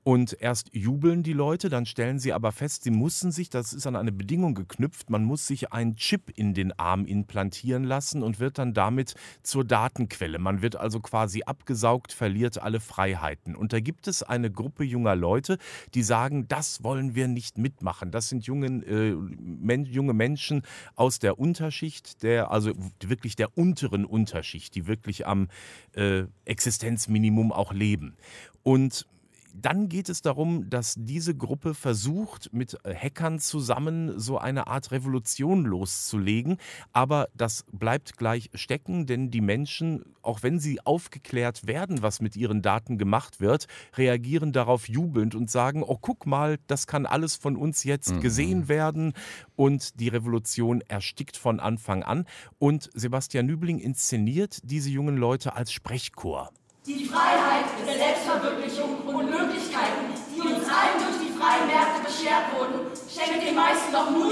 Und 0.10 0.36
erst 0.42 0.74
jubeln 0.74 1.22
die 1.22 1.34
Leute, 1.34 1.70
dann 1.70 1.86
stellen 1.86 2.18
sie 2.18 2.34
aber 2.34 2.52
fest, 2.52 2.82
sie 2.82 2.90
müssen 2.90 3.32
sich, 3.32 3.52
das 3.52 3.74
ist 3.74 3.86
an 3.86 3.96
eine 3.96 4.12
Bedingung 4.12 4.56
geknüpft, 4.56 5.12
man 5.12 5.24
muss 5.24 5.46
sich 5.46 5.72
einen 5.72 5.98
Chip 5.98 6.32
in 6.36 6.56
den 6.56 6.72
Arm 6.80 7.06
implantieren 7.06 7.84
lassen 7.84 8.24
und 8.24 8.40
wird 8.40 8.58
dann 8.58 8.74
damit 8.74 9.14
zur 9.44 9.64
Datenquelle. 9.64 10.40
Man 10.40 10.64
wird 10.64 10.76
also 10.78 11.00
quasi 11.00 11.44
abgesaugt, 11.44 12.12
verliert 12.12 12.58
alle 12.58 12.80
Freiheiten. 12.80 13.56
Und 13.56 13.72
da 13.72 13.80
gibt 13.82 14.08
es 14.08 14.24
eine 14.24 14.50
Gruppe 14.50 14.84
junger 14.84 15.16
Leute, 15.16 15.60
die 15.94 16.02
sagen, 16.02 16.48
das 16.48 16.84
wollen 16.84 17.14
wir 17.14 17.28
nicht 17.28 17.60
mitmachen. 17.60 18.10
Das 18.10 18.30
sind 18.30 18.48
jungen, 18.48 18.82
äh, 18.82 19.14
men 19.14 19.86
junge 19.86 20.14
Menschen 20.14 20.64
aus 20.96 21.20
der 21.20 21.38
Unterschicht, 21.38 22.24
der, 22.24 22.50
also 22.50 22.72
wirklich 23.00 23.36
der 23.36 23.56
unteren 23.56 24.06
Unterschicht, 24.06 24.74
die 24.74 24.88
wirklich 24.88 25.28
am 25.28 25.50
äh, 25.94 26.24
Existenzminimum 26.46 27.52
auch 27.52 27.74
leben. 27.74 28.18
Und 28.64 29.06
dann 29.54 29.90
geht 29.90 30.10
es 30.10 30.22
darum, 30.22 30.70
dass 30.70 30.96
diese 30.98 31.36
Gruppe 31.36 31.74
versucht, 31.74 32.52
mit 32.54 32.78
äh, 32.84 32.94
Hackern 32.96 33.40
zusammen 33.40 34.20
so 34.20 34.38
eine 34.38 34.68
Art 34.68 34.92
Revolution 34.92 35.66
loszulegen. 35.66 36.58
Aber 36.94 37.28
das 37.34 37.66
bleibt 37.72 38.18
gleich 38.18 38.50
stecken, 38.54 39.06
denn 39.06 39.32
die 39.32 39.42
Menschen, 39.42 40.04
auch 40.22 40.44
wenn 40.44 40.60
sie 40.60 40.80
aufgeklärt 40.86 41.68
werden, 41.68 42.02
was 42.02 42.22
mit 42.22 42.36
ihren 42.36 42.62
Daten 42.62 42.98
gemacht 42.98 43.40
wird, 43.40 43.68
reagieren 43.96 44.52
darauf 44.52 44.88
jubelnd 44.88 45.36
und 45.36 45.50
sagen, 45.50 45.84
oh 45.84 45.98
guck 46.00 46.26
mal, 46.26 46.58
das 46.68 46.88
kann 46.88 47.06
alles 47.06 47.36
von 47.36 47.56
uns 47.56 47.84
jetzt 47.84 48.14
mhm. 48.16 48.22
gesehen 48.22 48.68
werden. 48.70 49.14
Und 49.56 50.00
die 50.00 50.08
Revolution 50.08 50.82
erstickt 50.82 51.38
von 51.38 51.60
Anfang 51.60 52.04
an. 52.04 52.26
Und 52.58 52.90
Sebastian 52.94 53.46
Nübling 53.46 53.80
inszeniert 53.80 54.60
diese 54.64 54.90
jungen 54.90 55.18
Leute 55.18 55.56
als 55.56 55.72
Sprechchor. 55.72 56.52
Die 56.86 57.06
Freiheit 57.06 57.66
der 57.86 57.98
Selbstverwirklichung 57.98 58.99
Möglichkeiten, 59.30 60.14
die 60.34 60.42
uns 60.42 60.66
allen 60.66 60.98
durch 61.00 61.18
die 61.22 61.34
freien 61.38 61.68
Märkte 61.68 62.02
beschert 62.06 62.50
wurden, 62.58 62.90
schenkt 63.08 63.46
den 63.46 63.56
meisten 63.56 63.94
doch 63.94 64.10
nur 64.12 64.29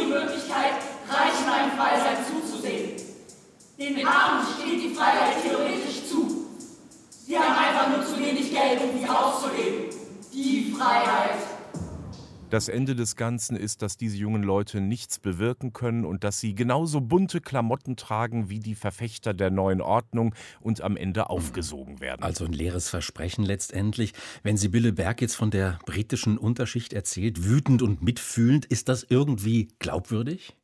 Das 12.50 12.70
Ende 12.70 12.96
des 12.96 13.18
Ganzen 13.18 13.58
ist, 13.58 13.82
dass 13.82 13.98
diese 13.98 14.16
jungen 14.16 14.42
Leute 14.42 14.80
nichts 14.80 15.20
bewirken 15.20 15.74
können 15.74 16.06
und 16.06 16.24
dass 16.24 16.40
sie 16.40 16.56
genauso 16.56 17.02
bunte 17.02 17.42
Klamotten 17.42 17.98
tragen 17.98 18.50
wie 18.50 18.60
die 18.60 18.76
Verfechter 18.76 19.34
der 19.34 19.52
neuen 19.52 19.82
Ordnung 19.82 20.34
und 20.62 20.80
am 20.80 20.96
Ende 20.96 21.30
aufgesogen 21.30 22.00
werden. 22.00 22.24
Also 22.24 22.46
ein 22.46 22.54
leeres 22.54 22.90
Versprechen 22.90 23.44
letztendlich. 23.44 24.14
Wenn 24.44 24.56
Sibylle 24.56 24.94
Berg 24.94 25.22
jetzt 25.22 25.36
von 25.36 25.52
der 25.52 25.78
britischen 25.86 26.38
Unterschicht 26.38 26.94
erzählt, 26.94 27.44
wütend 27.44 27.82
und 27.82 28.02
mitfühlend, 28.02 28.66
ist 28.66 28.88
das 28.88 29.06
irgendwie 29.10 29.68
glaubwürdig? 29.80 30.56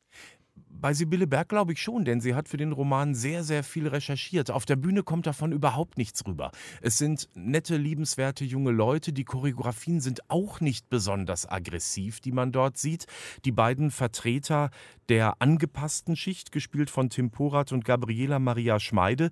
Bei 0.80 0.92
Sibylle 0.92 1.26
Berg 1.26 1.48
glaube 1.48 1.72
ich 1.72 1.80
schon, 1.80 2.04
denn 2.04 2.20
sie 2.20 2.34
hat 2.34 2.48
für 2.48 2.56
den 2.56 2.72
Roman 2.72 3.14
sehr, 3.14 3.42
sehr 3.44 3.64
viel 3.64 3.88
recherchiert. 3.88 4.50
Auf 4.50 4.66
der 4.66 4.76
Bühne 4.76 5.02
kommt 5.02 5.26
davon 5.26 5.52
überhaupt 5.52 5.96
nichts 5.96 6.26
rüber. 6.26 6.50
Es 6.82 6.98
sind 6.98 7.28
nette, 7.34 7.76
liebenswerte 7.76 8.44
junge 8.44 8.70
Leute. 8.70 9.12
Die 9.12 9.24
Choreografien 9.24 10.00
sind 10.00 10.28
auch 10.28 10.60
nicht 10.60 10.90
besonders 10.90 11.48
aggressiv, 11.48 12.20
die 12.20 12.32
man 12.32 12.52
dort 12.52 12.76
sieht. 12.76 13.06
Die 13.44 13.52
beiden 13.52 13.90
Vertreter 13.90 14.70
der 15.08 15.40
angepassten 15.40 16.16
Schicht, 16.16 16.52
gespielt 16.52 16.90
von 16.90 17.08
Tim 17.08 17.30
Porat 17.30 17.72
und 17.72 17.84
Gabriela 17.84 18.38
Maria 18.38 18.80
Schmeide, 18.80 19.30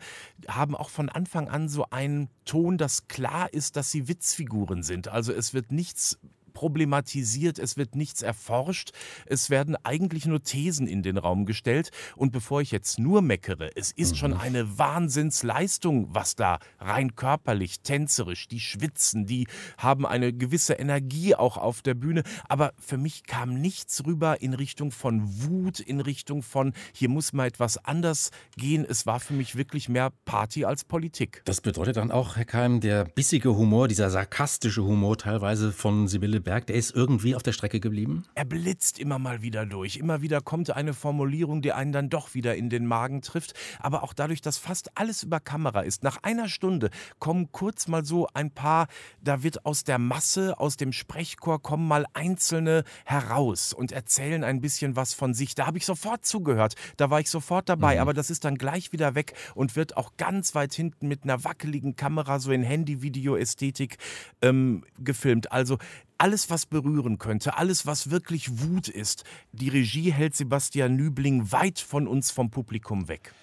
haben 0.49 0.75
auch 0.75 0.91
von 0.91 1.09
Anfang 1.09 1.49
an 1.49 1.69
so 1.69 1.87
einen 1.91 2.29
Ton, 2.45 2.79
dass 2.79 3.09
klar 3.09 3.53
ist, 3.53 3.77
dass 3.77 3.91
sie 3.91 4.09
Witzfiguren 4.09 4.83
sind. 4.83 5.09
Also 5.09 5.33
es 5.33 5.55
wird 5.55 5.73
nichts 5.73 6.19
problematisiert, 6.53 7.59
es 7.59 7.77
wird 7.77 7.95
nichts 7.95 8.23
erforscht, 8.23 8.93
es 9.27 9.51
werden 9.51 9.77
eigentlich 9.85 10.27
nur 10.27 10.43
Thesen 10.43 10.87
in 10.87 11.03
den 11.03 11.19
Raum 11.19 11.47
gestellt. 11.47 11.91
Und 12.17 12.33
bevor 12.33 12.61
ich 12.61 12.71
jetzt 12.71 12.99
nur 12.99 13.23
meckere, 13.23 13.71
es 13.77 13.93
ist 13.93 14.13
mhm. 14.13 14.17
schon 14.17 14.33
eine 14.35 14.79
Wahnsinnsleistung, 14.79 16.15
was 16.15 16.37
da 16.37 16.59
rein 16.79 17.17
körperlich, 17.17 17.81
tänzerisch, 17.81 18.49
die 18.49 18.61
schwitzen, 18.61 19.27
die 19.27 19.47
haben 19.79 20.07
eine 20.07 20.33
gewisse 20.33 20.75
Energie 20.75 21.35
auch 21.35 21.57
auf 21.57 21.83
der 21.83 21.95
Bühne. 21.95 22.23
Aber 22.49 22.73
für 22.79 22.99
mich 22.99 23.25
kam 23.25 23.55
nichts 23.55 24.05
rüber 24.07 24.41
in 24.41 24.55
Richtung 24.55 24.91
von 24.91 25.23
Wut, 25.43 25.81
in 25.81 26.01
Richtung 26.01 26.43
von, 26.43 26.73
hier 26.93 27.09
muss 27.09 27.33
mal 27.33 27.47
etwas 27.47 27.79
anders 27.85 28.31
gehen. 28.57 28.85
Es 28.89 29.07
war 29.07 29.21
für 29.21 29.35
mich 29.35 29.57
wirklich 29.57 29.89
mehr 29.89 30.13
Party 30.25 30.65
als 30.65 30.85
Politik. 30.85 31.43
Das 31.45 31.61
bedeutet 31.61 31.97
dann 31.97 32.11
auch, 32.11 32.37
Herr 32.37 32.45
Keim, 32.45 32.81
der 32.81 33.05
bissige 33.05 33.57
Humor, 33.57 33.89
dieser 33.89 34.11
sarkastische 34.11 34.85
Humor 34.85 35.17
teilweise 35.19 35.73
von 35.73 36.09
Sibylle 36.09 36.41
Berg, 36.43 36.67
der 36.67 36.77
ist 36.77 36.95
irgendwie 36.95 37.35
auf 37.35 37.43
der 37.43 37.53
Strecke 37.53 37.81
geblieben? 37.81 38.25
Er 38.35 38.45
blitzt 38.45 38.99
immer 38.99 39.19
mal 39.19 39.43
wieder 39.43 39.67
durch. 39.67 39.97
Immer 39.97 40.23
wieder 40.23 40.41
kommt 40.41 40.71
eine 40.71 40.95
Formulierung, 40.95 41.63
die 41.63 41.73
einen 41.73 41.93
dann 41.93 42.09
doch 42.09 42.35
wieder 42.35 42.57
in 42.57 42.71
den 42.71 42.87
Magen 42.87 43.23
trifft. 43.23 43.55
Aber 43.79 44.03
auch 44.03 44.13
dadurch, 44.13 44.41
dass 44.41 44.59
fast 44.59 44.97
alles 44.99 45.23
über 45.23 45.41
Kamera 45.41 45.81
ist. 45.81 46.03
Nach 46.03 46.23
einer 46.23 46.49
Stunde 46.49 46.91
kommen 47.19 47.53
kurz 47.53 47.89
mal 47.89 48.05
so 48.05 48.29
ein 48.35 48.51
paar, 48.51 48.89
da 49.23 49.43
wird 49.43 49.65
aus 49.65 49.85
der 49.85 49.99
Masse, 49.99 50.59
aus 50.59 50.77
dem 50.77 50.93
Sprechchor 50.93 51.63
kommen 51.63 51.87
mal 51.89 52.07
Einzelne 52.15 52.85
heraus 53.05 53.73
und 53.73 53.93
erzählen 53.93 54.45
ein 54.45 54.61
bisschen 54.61 54.97
was 54.97 55.15
von 55.15 55.35
sich. 55.35 55.55
Da 55.55 55.67
habe 55.67 55.79
ich 55.79 55.87
sofort 55.87 56.25
zugehört. 56.25 56.75
Da 56.97 57.11
war 57.11 57.21
ich 57.21 57.31
sofort 57.31 57.69
dabei. 57.69 57.97
Mhm. 57.97 58.01
Aber 58.01 58.15
das 58.15 58.31
ist 58.31 58.45
dann 58.45 58.57
gleich 58.59 58.93
wieder 58.93 59.15
weg 59.15 59.35
und 59.55 59.77
wird 59.77 59.97
auch 59.97 60.17
ganz 60.17 60.55
weit 60.55 60.75
hinten 60.75 61.09
mit 61.09 61.25
einer 61.25 61.45
wackeligen 61.45 61.97
Kamera, 61.97 62.39
so 62.39 62.53
in 62.53 62.63
Handy-Video-Ästhetik 62.63 63.99
ähm, 64.41 64.85
gefilmt. 64.99 65.53
Also 65.53 65.79
alles, 66.23 66.51
was 66.51 66.67
berühren 66.67 67.19
könnte, 67.19 67.57
alles, 67.57 67.85
was 67.85 68.11
wirklich 68.11 68.61
Wut 68.61 68.87
ist. 68.87 69.25
Die 69.51 69.69
Regie 69.69 70.13
hält 70.13 70.37
Sebastian 70.37 70.95
Nübling 70.95 71.51
weit 71.51 71.81
von 71.81 72.07
uns 72.07 72.31
vom 72.31 72.49
Publikum 72.49 73.09
weg. 73.09 73.35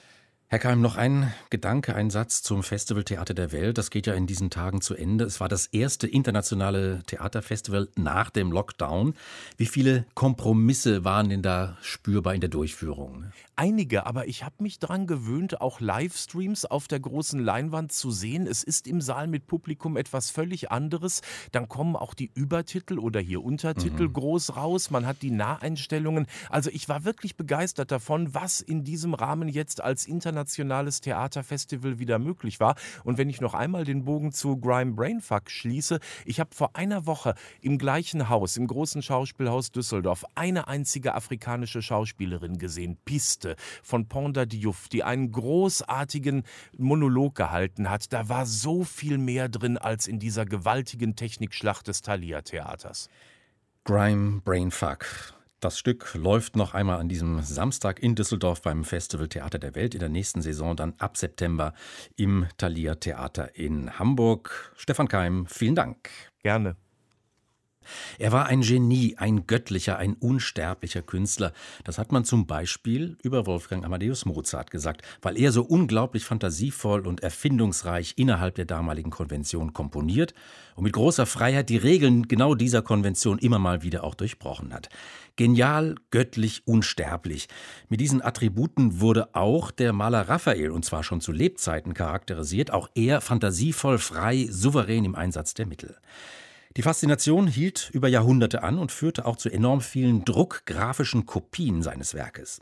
Herr 0.48 0.60
Keim, 0.60 0.80
noch 0.82 0.96
ein 0.96 1.32
Gedanke, 1.50 1.94
ein 1.94 2.10
Satz 2.10 2.42
zum 2.42 2.64
Festival 2.64 3.04
Theater 3.04 3.34
der 3.34 3.52
Welt. 3.52 3.78
Das 3.78 3.92
geht 3.92 4.08
ja 4.08 4.14
in 4.14 4.28
diesen 4.28 4.50
Tagen 4.50 4.80
zu 4.80 4.96
Ende. 4.96 5.26
Es 5.26 5.42
war 5.42 5.50
das 5.50 5.68
erste 5.68 6.08
internationale 6.08 7.04
Theaterfestival 7.06 7.90
nach 7.98 8.30
dem 8.30 8.52
Lockdown. 8.52 9.14
Wie 9.58 9.68
viele 9.68 10.06
Kompromisse 10.16 11.04
waren 11.04 11.30
denn 11.30 11.42
da 11.42 11.78
spürbar 11.82 12.34
in 12.34 12.42
der 12.42 12.50
Durchführung? 12.50 13.26
Einige, 13.60 14.06
aber 14.06 14.28
ich 14.28 14.46
habe 14.46 14.56
mich 14.64 14.80
daran 14.80 15.06
gewöhnt, 15.06 15.60
auch 15.60 15.82
Livestreams 15.82 16.64
auf 16.64 16.88
der 16.88 17.02
großen 17.02 17.40
Leinwand 17.40 17.92
zu 17.92 18.10
sehen. 18.10 18.48
Es 18.48 18.64
ist 18.64 18.88
im 18.88 19.02
Saal 19.02 19.28
mit 19.28 19.48
Publikum 19.48 19.98
etwas 19.98 20.30
völlig 20.30 20.72
anderes. 20.72 21.22
Dann 21.52 21.68
kommen 21.68 21.98
auch 21.98 22.14
die 22.14 22.32
Übertitel 22.34 22.98
oder 23.00 23.20
hier 23.20 23.44
Untertitel 23.44 24.08
mhm. 24.08 24.14
groß 24.14 24.56
raus. 24.56 24.92
Man 24.92 25.06
hat 25.06 25.22
die 25.22 25.32
Naheinstellungen. 25.32 26.26
Also 26.50 26.70
ich 26.70 26.88
war 26.88 27.04
wirklich 27.04 27.36
begeistert 27.36 27.92
davon, 27.92 28.34
was 28.34 28.62
in 28.62 28.86
diesem 28.86 29.14
Rahmen 29.14 29.50
jetzt 29.50 29.82
als 29.82 30.06
internationales 30.06 30.70
internationales 30.70 31.02
Theaterfestival 31.02 32.00
wieder 32.00 32.20
möglich 32.20 32.60
war. 32.60 32.76
Und 33.04 33.18
wenn 33.18 33.30
ich 33.30 33.42
noch 33.42 33.54
einmal 33.54 33.84
den 33.84 34.06
Bogen 34.06 34.32
zu 34.32 34.58
Grime 34.58 34.94
Brainfuck 34.94 35.50
schließe, 35.50 36.00
ich 36.26 36.40
habe 36.40 36.52
vor 36.54 36.76
einer 36.76 37.06
Woche 37.06 37.36
im 37.62 37.78
gleichen 37.78 38.30
Haus, 38.30 38.58
im 38.58 38.68
großen 38.68 39.02
Schauspielhaus 39.02 39.72
Düsseldorf, 39.72 40.26
eine 40.36 40.68
einzige 40.68 41.16
afrikanische 41.16 41.82
Schauspielerin 41.82 42.58
gesehen, 42.58 42.98
Piste 43.06 43.49
von 43.84 44.08
Ponda 44.08 44.46
Diouf, 44.46 44.90
die 44.90 45.04
einen 45.04 45.32
großartigen 45.32 46.44
Monolog 46.78 47.36
gehalten 47.36 47.90
hat. 47.90 48.12
Da 48.14 48.30
war 48.30 48.46
so 48.46 48.84
viel 48.84 49.18
mehr 49.18 49.50
drin 49.50 49.78
als 49.78 50.08
in 50.08 50.20
dieser 50.20 50.46
gewaltigen 50.46 51.16
Technikschlacht 51.16 51.88
des 51.88 52.02
Thalia 52.02 52.42
Theaters. 52.42 53.10
Grime 53.86 54.42
Brainfuck. 54.42 55.06
Das 55.60 55.78
Stück 55.78 56.14
läuft 56.14 56.56
noch 56.56 56.74
einmal 56.74 57.00
an 57.00 57.10
diesem 57.10 57.42
Samstag 57.42 58.02
in 58.02 58.16
Düsseldorf 58.16 58.62
beim 58.62 58.86
Festival 58.86 59.28
Theater 59.28 59.60
der 59.60 59.76
Welt, 59.76 59.94
in 59.94 60.00
der 60.00 60.08
nächsten 60.08 60.42
Saison 60.42 60.74
dann 60.76 60.94
ab 61.00 61.18
September 61.18 61.74
im 62.16 62.46
Thalia 62.58 62.96
Theater 62.96 63.56
in 63.56 64.00
Hamburg. 64.00 64.74
Stefan 64.78 65.10
Keim, 65.10 65.48
vielen 65.48 65.76
Dank. 65.76 66.10
Gerne. 66.44 66.78
Er 68.18 68.32
war 68.32 68.46
ein 68.46 68.62
Genie, 68.62 69.16
ein 69.18 69.48
göttlicher, 69.48 69.98
ein 69.98 70.14
unsterblicher 70.14 71.02
Künstler. 71.02 71.54
Das 71.84 71.98
hat 71.98 72.12
man 72.12 72.26
zum 72.26 72.46
Beispiel 72.48 73.18
über 73.24 73.46
Wolfgang 73.46 73.86
Amadeus 73.86 74.26
Mozart 74.26 74.72
gesagt, 74.72 75.02
weil 75.22 75.38
er 75.38 75.52
so 75.52 75.64
unglaublich 75.64 76.26
fantasievoll 76.26 77.08
und 77.08 77.22
erfindungsreich 77.22 78.14
innerhalb 78.18 78.56
der 78.56 78.66
damaligen 78.66 79.10
Konvention 79.10 79.74
komponiert 79.74 80.34
und 80.76 80.84
mit 80.84 80.94
großer 80.94 81.26
Freiheit 81.26 81.70
die 81.70 81.78
Regeln 81.78 82.28
genau 82.28 82.56
dieser 82.56 82.82
Konvention 82.82 83.40
immer 83.40 83.60
mal 83.60 83.84
wieder 83.84 84.04
auch 84.04 84.16
durchbrochen 84.16 84.74
hat. 84.74 84.90
Genial, 85.36 85.96
göttlich, 86.12 86.64
unsterblich. 86.66 87.48
Mit 87.88 88.02
diesen 88.02 88.22
Attributen 88.22 89.00
wurde 89.00 89.34
auch 89.36 89.72
der 89.72 89.94
Maler 89.94 90.28
Raphael, 90.28 90.72
und 90.72 90.84
zwar 90.84 91.04
schon 91.04 91.22
zu 91.22 91.32
Lebzeiten 91.32 91.94
charakterisiert, 91.94 92.72
auch 92.72 92.90
er 92.94 93.22
fantasievoll, 93.22 94.00
frei, 94.00 94.48
souverän 94.50 95.06
im 95.06 95.16
Einsatz 95.16 95.54
der 95.54 95.66
Mittel. 95.66 95.96
Die 96.78 96.84
Faszination 96.84 97.48
hielt 97.48 97.90
über 97.94 98.08
Jahrhunderte 98.08 98.62
an 98.62 98.78
und 98.78 98.92
führte 98.92 99.26
auch 99.26 99.38
zu 99.38 99.50
enorm 99.50 99.82
vielen 99.82 100.24
druckgrafischen 100.24 101.26
Kopien 101.26 101.82
seines 101.82 102.14
Werkes. 102.14 102.62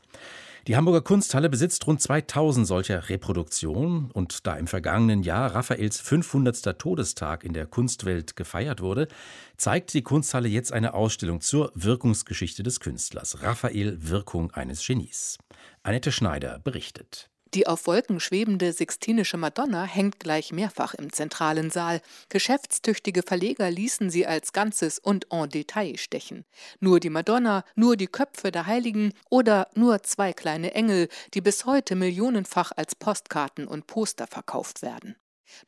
Die 0.68 0.76
Hamburger 0.76 1.02
Kunsthalle 1.02 1.50
besitzt 1.50 1.88
rund 1.88 2.02
2000 2.02 2.68
solcher 2.68 3.10
Reproduktionen 3.10 4.12
und 4.12 4.48
da 4.48 4.56
im 4.56 4.68
vergangenen 4.68 5.24
Jahr 5.24 5.56
Raphaels 5.56 6.00
500. 6.00 6.78
Todestag 6.78 7.44
in 7.44 7.54
der 7.54 7.66
Kunstwelt 7.68 8.36
gefeiert 8.36 8.82
wurde, 8.82 9.08
zeigt 9.56 9.94
die 9.94 10.02
Kunsthalle 10.02 10.50
jetzt 10.50 10.74
eine 10.74 10.94
Ausstellung 10.94 11.40
zur 11.40 11.72
Wirkungsgeschichte 11.76 12.64
des 12.64 12.80
Künstlers. 12.80 13.44
Raphael 13.44 13.98
Wirkung 14.10 14.52
eines 14.52 14.86
Genies. 14.86 15.38
Annette 15.84 16.12
Schneider 16.12 16.60
berichtet. 16.60 17.30
Die 17.54 17.68
auf 17.68 17.88
Wolken 17.88 18.20
schwebende 18.20 18.74
Sixtinische 18.74 19.38
Madonna 19.38 19.84
hängt 19.84 20.20
gleich 20.20 20.52
mehrfach 20.52 20.94
im 20.94 21.14
zentralen 21.14 21.70
Saal. 21.70 22.02
Geschäftstüchtige 22.30 23.24
Verleger 23.24 23.72
ließen 23.72 24.10
sie 24.10 24.28
als 24.28 24.54
Ganzes 24.54 25.00
und 25.00 25.28
en 25.32 25.50
Detail 25.50 25.98
stechen. 25.98 26.46
Nur 26.80 27.00
die 27.00 27.10
Madonna, 27.10 27.64
nur 27.76 27.96
die 27.96 28.08
Köpfe 28.08 28.52
der 28.52 28.66
Heiligen 28.66 29.14
oder 29.30 29.70
nur 29.76 30.04
zwei 30.04 30.34
kleine 30.34 30.74
Engel, 30.74 31.08
die 31.34 31.42
bis 31.42 31.66
heute 31.66 31.96
millionenfach 31.96 32.72
als 32.76 32.96
Postkarten 32.96 33.68
und 33.68 33.88
Poster 33.88 34.28
verkauft 34.28 34.82
werden. 34.82 35.16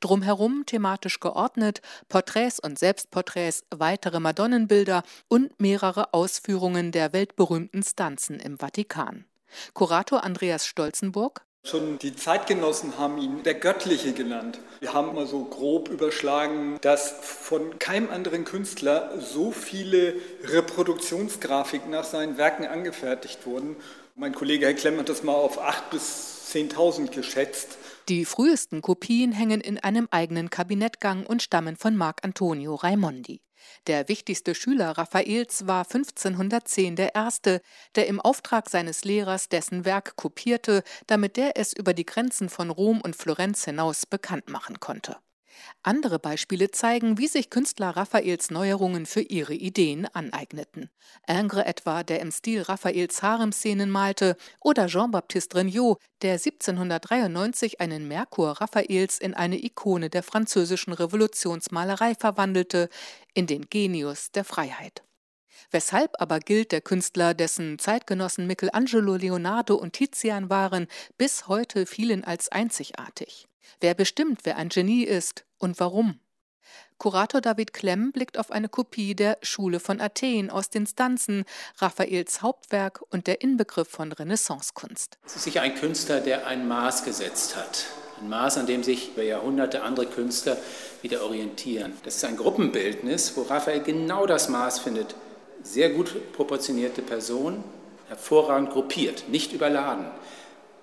Drumherum 0.01 0.65
thematisch 0.65 1.21
geordnet, 1.21 1.81
Porträts 2.09 2.59
und 2.59 2.77
Selbstporträts, 2.77 3.63
weitere 3.69 4.19
Madonnenbilder 4.19 5.03
und 5.29 5.57
mehrere 5.59 6.13
Ausführungen 6.13 6.91
der 6.91 7.13
weltberühmten 7.13 7.83
Stanzen 7.83 8.39
im 8.39 8.57
Vatikan. 8.57 9.25
Kurator 9.74 10.24
Andreas 10.24 10.65
Stolzenburg 10.65 11.45
Schon 11.66 12.00
die 12.00 12.16
Zeitgenossen 12.16 12.98
haben 12.98 13.18
ihn 13.18 13.44
der 13.44 13.54
Göttliche 13.54 14.13
genannt. 14.13 14.60
Wir 14.80 14.94
haben 14.94 15.13
mal 15.13 15.28
so 15.28 15.44
grob 15.44 15.89
überschlagen, 15.89 16.78
dass 16.82 17.12
von 17.22 17.78
keinem 17.80 18.10
anderen 18.10 18.46
Künstler 18.46 19.20
so 19.20 19.51
viele 19.51 20.16
Reproduktionsgrafiken 20.46 21.92
nach 21.92 22.06
seinen 22.06 22.38
Werken 22.38 22.66
angefertigt 22.66 23.46
wurden. 23.46 23.75
Mein 24.16 24.34
Kollege 24.34 24.66
Herr 24.66 24.74
Klemm 24.74 24.98
hat 24.98 25.10
das 25.10 25.22
mal 25.22 25.34
auf 25.34 25.62
8.000 25.62 25.74
bis 25.92 26.51
10.000 26.54 27.12
geschätzt. 27.12 27.78
Die 28.08 28.25
frühesten 28.25 28.82
Kopien 28.82 29.32
hängen 29.32 29.62
in 29.62 29.78
einem 29.78 30.08
eigenen 30.10 30.50
Kabinettgang 30.50 31.25
und 31.25 31.44
stammen 31.44 31.75
von 31.75 31.96
Marc 31.96 32.24
Antonio 32.24 32.74
Raimondi. 32.75 33.42
Der 33.88 34.08
wichtigste 34.10 34.56
Schüler 34.56 34.92
Raffaels 34.92 35.68
war 35.68 35.86
1510 35.86 36.96
der 36.96 37.16
erste, 37.16 37.62
der 37.96 38.08
im 38.08 38.20
Auftrag 38.20 38.70
seines 38.70 39.04
Lehrers 39.04 39.50
dessen 39.50 39.86
Werk 39.86 40.16
kopierte, 40.16 40.84
damit 41.08 41.38
der 41.38 41.58
es 41.58 41.74
über 41.74 41.94
die 41.94 42.06
Grenzen 42.06 42.50
von 42.50 42.70
Rom 42.70 43.01
und 43.01 43.16
Florenz 43.16 43.66
hinaus 43.66 44.06
bekannt 44.06 44.50
machen 44.50 44.80
konnte. 44.80 45.18
Andere 45.84 46.20
Beispiele 46.20 46.72
zeigen, 46.72 47.18
wie 47.18 47.27
sich 47.27 47.50
Künstler 47.50 47.89
Raffaels 47.89 48.51
Neuerungen 48.51 49.06
für 49.06 49.22
ihre 49.22 49.53
Ideen 49.53 50.06
aneigneten. 50.08 50.89
Ingres 51.27 51.65
etwa, 51.65 52.03
der 52.03 52.20
im 52.22 52.32
Stil 52.32 52.62
Raffaels 52.62 53.22
Harem-Szenen 53.22 53.89
malte, 53.89 54.36
oder 54.62 54.88
Jean-Baptiste 54.88 55.58
Regnault, 55.58 56.00
der 56.22 56.34
1793 56.34 57.82
einen 57.82 58.08
Merkur 58.08 58.51
Raffaels 58.62 59.20
in 59.20 59.34
eine 59.34 59.63
Ikone 59.63 60.10
der 60.10 60.24
französischen 60.24 60.94
Revolutionsmalerei 60.94 62.15
verwandelte, 62.15 62.89
in 63.34 63.48
den 63.48 63.70
Genius 63.70 64.32
der 64.32 64.44
Freiheit. 64.44 65.03
Weshalb 65.72 66.13
aber 66.20 66.39
gilt 66.39 66.72
der 66.72 66.82
Künstler, 66.82 67.34
dessen 67.34 67.77
Zeitgenossen 67.79 68.48
Michelangelo, 68.48 69.15
Leonardo 69.15 69.75
und 69.75 69.94
Tizian 69.94 70.50
waren, 70.50 70.88
bis 71.18 71.48
heute 71.48 71.86
vielen 71.86 72.24
als 72.24 72.50
einzigartig? 72.50 73.49
Wer 73.80 73.94
bestimmt, 73.94 74.42
wer 74.44 74.58
ein 74.58 74.70
Genie 74.70 75.04
ist 75.04 75.46
und 75.58 75.80
warum? 75.80 76.20
Kurator 76.98 77.39
David 77.39 77.72
Klemm 77.72 78.12
blickt 78.12 78.38
auf 78.38 78.51
eine 78.51 78.68
Kopie 78.68 79.16
der 79.16 79.38
Schule 79.42 79.80
von 79.80 80.01
Athen 80.01 80.50
aus 80.50 80.70
den 80.70 80.86
Stanzen, 80.86 81.46
Raphaels 81.78 82.42
Hauptwerk 82.42 83.01
und 83.10 83.25
der 83.25 83.42
Inbegriff 83.42 83.88
von 83.88 84.12
Renaissancekunst. 84.12 85.18
Es 85.25 85.38
ist 85.38 85.44
sicher 85.44 85.62
ein 85.62 85.75
Künstler, 85.75 86.20
der 86.20 86.46
ein 86.46 86.68
Maß 86.68 87.06
gesetzt 87.06 87.56
hat. 87.56 87.86
Ein 88.20 88.28
Maß, 88.28 88.58
an 88.58 88.68
dem 88.68 88.84
sich 88.84 89.13
über 89.13 89.24
Jahrhunderte 89.24 89.82
andere 89.82 90.08
Künstler 90.08 90.58
wieder 91.01 91.24
orientieren. 91.24 91.94
Das 92.04 92.18
ist 92.18 92.25
ein 92.25 92.36
Gruppenbildnis, 92.36 93.38
wo 93.38 93.44
Raphael 93.44 93.82
genau 93.82 94.25
das 94.25 94.50
Maß 94.50 94.80
findet. 94.80 95.16
Sehr 95.63 95.92
gut 95.92 96.34
proportionierte 96.34 97.01
Person, 97.01 97.63
hervorragend 98.10 98.72
gruppiert, 98.72 99.30
nicht 99.30 99.54
überladen 99.54 100.08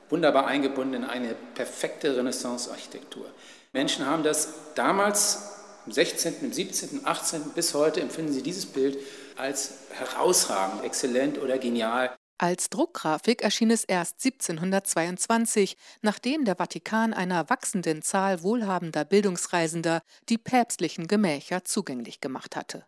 wunderbar 0.08 0.46
eingebunden 0.46 0.94
in 0.94 1.04
eine 1.04 1.34
perfekte 1.54 2.16
Renaissance-Architektur. 2.16 3.26
Menschen 3.72 4.06
haben 4.06 4.22
das 4.22 4.54
damals 4.74 5.56
im 5.86 5.92
16., 5.92 6.34
im 6.42 6.52
17., 6.52 7.06
18. 7.06 7.50
bis 7.54 7.74
heute 7.74 8.00
empfinden 8.00 8.32
sie 8.32 8.42
dieses 8.42 8.66
Bild 8.66 8.98
als 9.36 9.74
herausragend, 9.92 10.84
exzellent 10.84 11.38
oder 11.38 11.58
genial. 11.58 12.14
Als 12.38 12.68
Druckgrafik 12.68 13.42
erschien 13.42 13.70
es 13.70 13.84
erst 13.84 14.22
1722, 14.22 15.76
nachdem 16.02 16.44
der 16.44 16.56
Vatikan 16.56 17.14
einer 17.14 17.48
wachsenden 17.48 18.02
Zahl 18.02 18.42
wohlhabender 18.42 19.06
Bildungsreisender 19.06 20.02
die 20.28 20.36
päpstlichen 20.36 21.06
Gemächer 21.06 21.64
zugänglich 21.64 22.20
gemacht 22.20 22.54
hatte. 22.54 22.84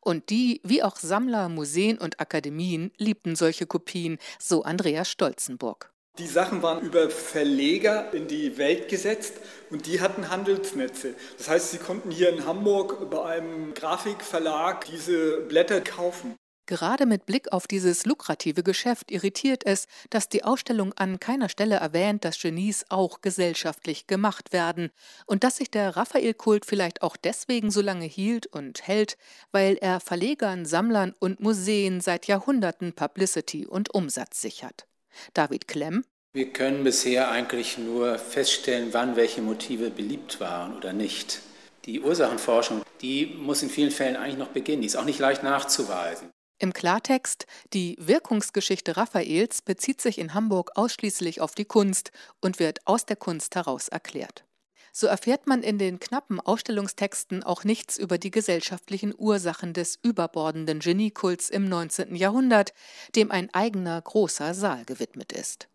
Und 0.00 0.30
die, 0.30 0.60
wie 0.64 0.82
auch 0.82 0.96
Sammler, 0.96 1.48
Museen 1.48 1.98
und 1.98 2.20
Akademien, 2.20 2.90
liebten 2.98 3.36
solche 3.36 3.66
Kopien, 3.66 4.18
so 4.38 4.64
Andreas 4.64 5.08
Stolzenburg. 5.08 5.92
Die 6.18 6.26
Sachen 6.26 6.62
waren 6.62 6.80
über 6.84 7.10
Verleger 7.10 8.12
in 8.12 8.26
die 8.26 8.58
Welt 8.58 8.88
gesetzt 8.88 9.34
und 9.70 9.86
die 9.86 10.00
hatten 10.00 10.30
Handelsnetze. 10.30 11.14
Das 11.36 11.48
heißt, 11.48 11.70
sie 11.70 11.78
konnten 11.78 12.10
hier 12.10 12.30
in 12.30 12.44
Hamburg 12.44 13.08
bei 13.10 13.22
einem 13.24 13.72
Grafikverlag 13.74 14.84
diese 14.86 15.42
Blätter 15.42 15.80
kaufen. 15.80 16.34
Gerade 16.68 17.06
mit 17.06 17.24
Blick 17.24 17.50
auf 17.50 17.66
dieses 17.66 18.04
lukrative 18.04 18.62
Geschäft 18.62 19.10
irritiert 19.10 19.64
es, 19.64 19.86
dass 20.10 20.28
die 20.28 20.44
Ausstellung 20.44 20.92
an 20.94 21.18
keiner 21.18 21.48
Stelle 21.48 21.76
erwähnt, 21.76 22.26
dass 22.26 22.38
Genies 22.38 22.84
auch 22.90 23.22
gesellschaftlich 23.22 24.06
gemacht 24.06 24.52
werden 24.52 24.90
und 25.24 25.44
dass 25.44 25.56
sich 25.56 25.70
der 25.70 25.96
Raphael-Kult 25.96 26.66
vielleicht 26.66 27.00
auch 27.00 27.16
deswegen 27.16 27.70
so 27.70 27.80
lange 27.80 28.04
hielt 28.04 28.48
und 28.48 28.86
hält, 28.86 29.16
weil 29.50 29.76
er 29.76 29.98
Verlegern, 30.00 30.66
Sammlern 30.66 31.14
und 31.18 31.40
Museen 31.40 32.02
seit 32.02 32.26
Jahrhunderten 32.26 32.92
Publicity 32.92 33.66
und 33.66 33.94
Umsatz 33.94 34.42
sichert. 34.42 34.87
David 35.34 35.68
Klemm. 35.68 36.04
Wir 36.32 36.52
können 36.52 36.84
bisher 36.84 37.30
eigentlich 37.30 37.78
nur 37.78 38.18
feststellen, 38.18 38.88
wann 38.92 39.16
welche 39.16 39.42
Motive 39.42 39.90
beliebt 39.90 40.40
waren 40.40 40.76
oder 40.76 40.92
nicht. 40.92 41.40
Die 41.84 42.00
Ursachenforschung, 42.00 42.82
die 43.00 43.26
muss 43.26 43.62
in 43.62 43.70
vielen 43.70 43.90
Fällen 43.90 44.16
eigentlich 44.16 44.36
noch 44.36 44.48
beginnen. 44.48 44.82
Die 44.82 44.86
ist 44.86 44.96
auch 44.96 45.04
nicht 45.04 45.18
leicht 45.18 45.42
nachzuweisen. 45.42 46.30
Im 46.60 46.72
Klartext, 46.72 47.46
die 47.72 47.96
Wirkungsgeschichte 48.00 48.96
Raphaels 48.96 49.62
bezieht 49.62 50.00
sich 50.00 50.18
in 50.18 50.34
Hamburg 50.34 50.72
ausschließlich 50.74 51.40
auf 51.40 51.54
die 51.54 51.64
Kunst 51.64 52.10
und 52.40 52.58
wird 52.58 52.80
aus 52.84 53.06
der 53.06 53.16
Kunst 53.16 53.54
heraus 53.54 53.88
erklärt. 53.88 54.44
So 55.00 55.06
erfährt 55.06 55.46
man 55.46 55.62
in 55.62 55.78
den 55.78 56.00
knappen 56.00 56.40
Ausstellungstexten 56.40 57.44
auch 57.44 57.62
nichts 57.62 57.98
über 57.98 58.18
die 58.18 58.32
gesellschaftlichen 58.32 59.14
Ursachen 59.16 59.72
des 59.72 59.96
überbordenden 60.02 60.80
Geniekults 60.80 61.50
im 61.50 61.68
19. 61.68 62.16
Jahrhundert, 62.16 62.72
dem 63.14 63.30
ein 63.30 63.48
eigener 63.54 64.02
großer 64.02 64.54
Saal 64.54 64.84
gewidmet 64.86 65.30
ist. 65.30 65.68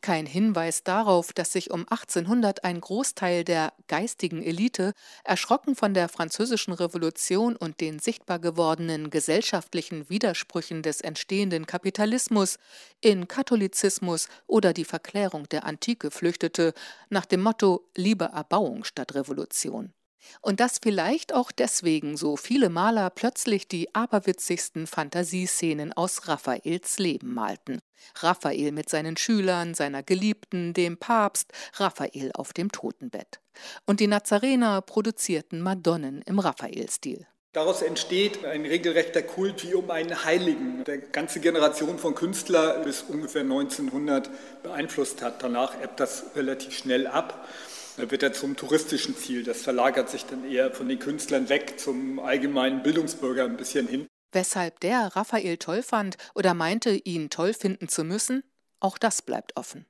Kein 0.00 0.26
Hinweis 0.26 0.82
darauf, 0.82 1.32
dass 1.32 1.52
sich 1.52 1.70
um 1.70 1.80
1800 1.88 2.64
ein 2.64 2.80
Großteil 2.80 3.44
der 3.44 3.72
geistigen 3.88 4.42
Elite, 4.42 4.92
erschrocken 5.24 5.76
von 5.76 5.94
der 5.94 6.08
Französischen 6.08 6.72
Revolution 6.72 7.56
und 7.56 7.80
den 7.80 7.98
sichtbar 7.98 8.38
gewordenen 8.38 9.10
gesellschaftlichen 9.10 10.08
Widersprüchen 10.08 10.82
des 10.82 11.00
entstehenden 11.00 11.66
Kapitalismus, 11.66 12.58
in 13.00 13.28
Katholizismus 13.28 14.28
oder 14.46 14.72
die 14.72 14.84
Verklärung 14.84 15.48
der 15.48 15.64
Antike 15.64 16.10
flüchtete, 16.10 16.74
nach 17.08 17.26
dem 17.26 17.42
Motto 17.42 17.88
Liebe 17.96 18.26
Erbauung 18.26 18.84
statt 18.84 19.14
Revolution. 19.14 19.92
Und 20.40 20.60
dass 20.60 20.78
vielleicht 20.82 21.34
auch 21.34 21.52
deswegen 21.52 22.16
so 22.16 22.36
viele 22.36 22.68
Maler 22.68 23.10
plötzlich 23.10 23.68
die 23.68 23.94
aberwitzigsten 23.94 24.86
Fantasieszenen 24.86 25.92
aus 25.92 26.28
Raphaels 26.28 26.98
Leben 26.98 27.34
malten. 27.34 27.80
Raphael 28.16 28.72
mit 28.72 28.88
seinen 28.88 29.16
Schülern, 29.16 29.74
seiner 29.74 30.02
Geliebten, 30.02 30.74
dem 30.74 30.96
Papst, 30.98 31.52
Raphael 31.74 32.30
auf 32.34 32.52
dem 32.52 32.72
Totenbett. 32.72 33.40
Und 33.86 34.00
die 34.00 34.06
Nazarener 34.06 34.80
produzierten 34.80 35.60
Madonnen 35.60 36.22
im 36.22 36.38
Raphael-Stil. 36.38 37.26
Daraus 37.52 37.82
entsteht 37.82 38.44
ein 38.44 38.64
regelrechter 38.64 39.22
Kult 39.22 39.64
wie 39.64 39.74
um 39.74 39.90
einen 39.90 40.24
Heiligen, 40.24 40.84
der 40.84 40.98
ganze 40.98 41.40
Generation 41.40 41.98
von 41.98 42.14
Künstlern 42.14 42.84
bis 42.84 43.02
ungefähr 43.02 43.42
1900 43.42 44.30
beeinflusst 44.62 45.20
hat. 45.20 45.42
Danach 45.42 45.74
ebbt 45.82 45.98
das 45.98 46.26
relativ 46.36 46.76
schnell 46.76 47.08
ab. 47.08 47.48
Wird 47.96 48.22
er 48.22 48.32
zum 48.32 48.56
touristischen 48.56 49.16
Ziel. 49.16 49.44
Das 49.44 49.62
verlagert 49.62 50.08
sich 50.10 50.24
dann 50.24 50.50
eher 50.50 50.72
von 50.72 50.88
den 50.88 50.98
Künstlern 50.98 51.48
weg 51.48 51.78
zum 51.78 52.18
allgemeinen 52.18 52.82
Bildungsbürger 52.82 53.44
ein 53.44 53.56
bisschen 53.56 53.86
hin. 53.86 54.06
Weshalb 54.32 54.80
der 54.80 55.16
Raphael 55.16 55.56
toll 55.56 55.82
fand 55.82 56.16
oder 56.34 56.54
meinte, 56.54 56.90
ihn 56.90 57.30
toll 57.30 57.52
finden 57.52 57.88
zu 57.88 58.04
müssen, 58.04 58.44
auch 58.78 58.96
das 58.96 59.22
bleibt 59.22 59.56
offen. 59.56 59.86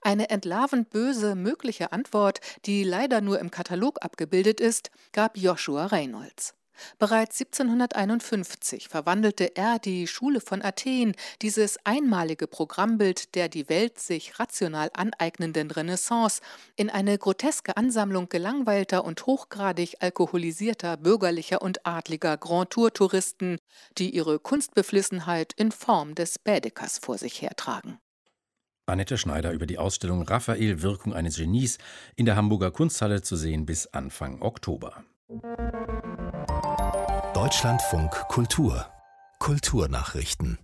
Eine 0.00 0.30
entlarvend 0.30 0.90
böse 0.90 1.34
mögliche 1.34 1.92
Antwort, 1.92 2.40
die 2.64 2.84
leider 2.84 3.20
nur 3.20 3.38
im 3.40 3.50
Katalog 3.50 4.02
abgebildet 4.02 4.60
ist, 4.60 4.90
gab 5.12 5.36
Joshua 5.36 5.86
Reynolds. 5.86 6.54
Bereits 6.98 7.40
1751 7.40 8.88
verwandelte 8.88 9.56
er 9.56 9.78
die 9.78 10.06
Schule 10.06 10.40
von 10.40 10.62
Athen, 10.62 11.14
dieses 11.40 11.78
einmalige 11.84 12.46
Programmbild 12.46 13.34
der 13.34 13.48
die 13.48 13.68
Welt 13.68 13.98
sich 13.98 14.38
rational 14.38 14.90
aneignenden 14.94 15.70
Renaissance, 15.70 16.40
in 16.76 16.90
eine 16.90 17.18
groteske 17.18 17.76
Ansammlung 17.76 18.28
gelangweilter 18.28 19.04
und 19.04 19.26
hochgradig 19.26 19.96
alkoholisierter 20.00 20.96
bürgerlicher 20.96 21.62
und 21.62 21.86
adliger 21.86 22.36
Grand 22.36 22.70
Tour 22.70 22.92
Touristen, 22.92 23.58
die 23.98 24.10
ihre 24.10 24.38
Kunstbeflissenheit 24.38 25.52
in 25.56 25.72
Form 25.72 26.14
des 26.14 26.38
Bädekers 26.38 26.98
vor 26.98 27.18
sich 27.18 27.42
hertragen. 27.42 27.98
Annette 28.86 29.16
Schneider 29.16 29.52
über 29.52 29.66
die 29.66 29.78
Ausstellung 29.78 30.22
Raphael 30.22 30.82
Wirkung 30.82 31.14
eines 31.14 31.36
Genies 31.36 31.78
in 32.16 32.26
der 32.26 32.36
Hamburger 32.36 32.70
Kunsthalle 32.70 33.22
zu 33.22 33.36
sehen 33.36 33.64
bis 33.64 33.86
Anfang 33.86 34.42
Oktober. 34.42 35.04
Deutschlandfunk 37.42 38.12
Kultur 38.28 38.86
Kulturnachrichten. 39.40 40.58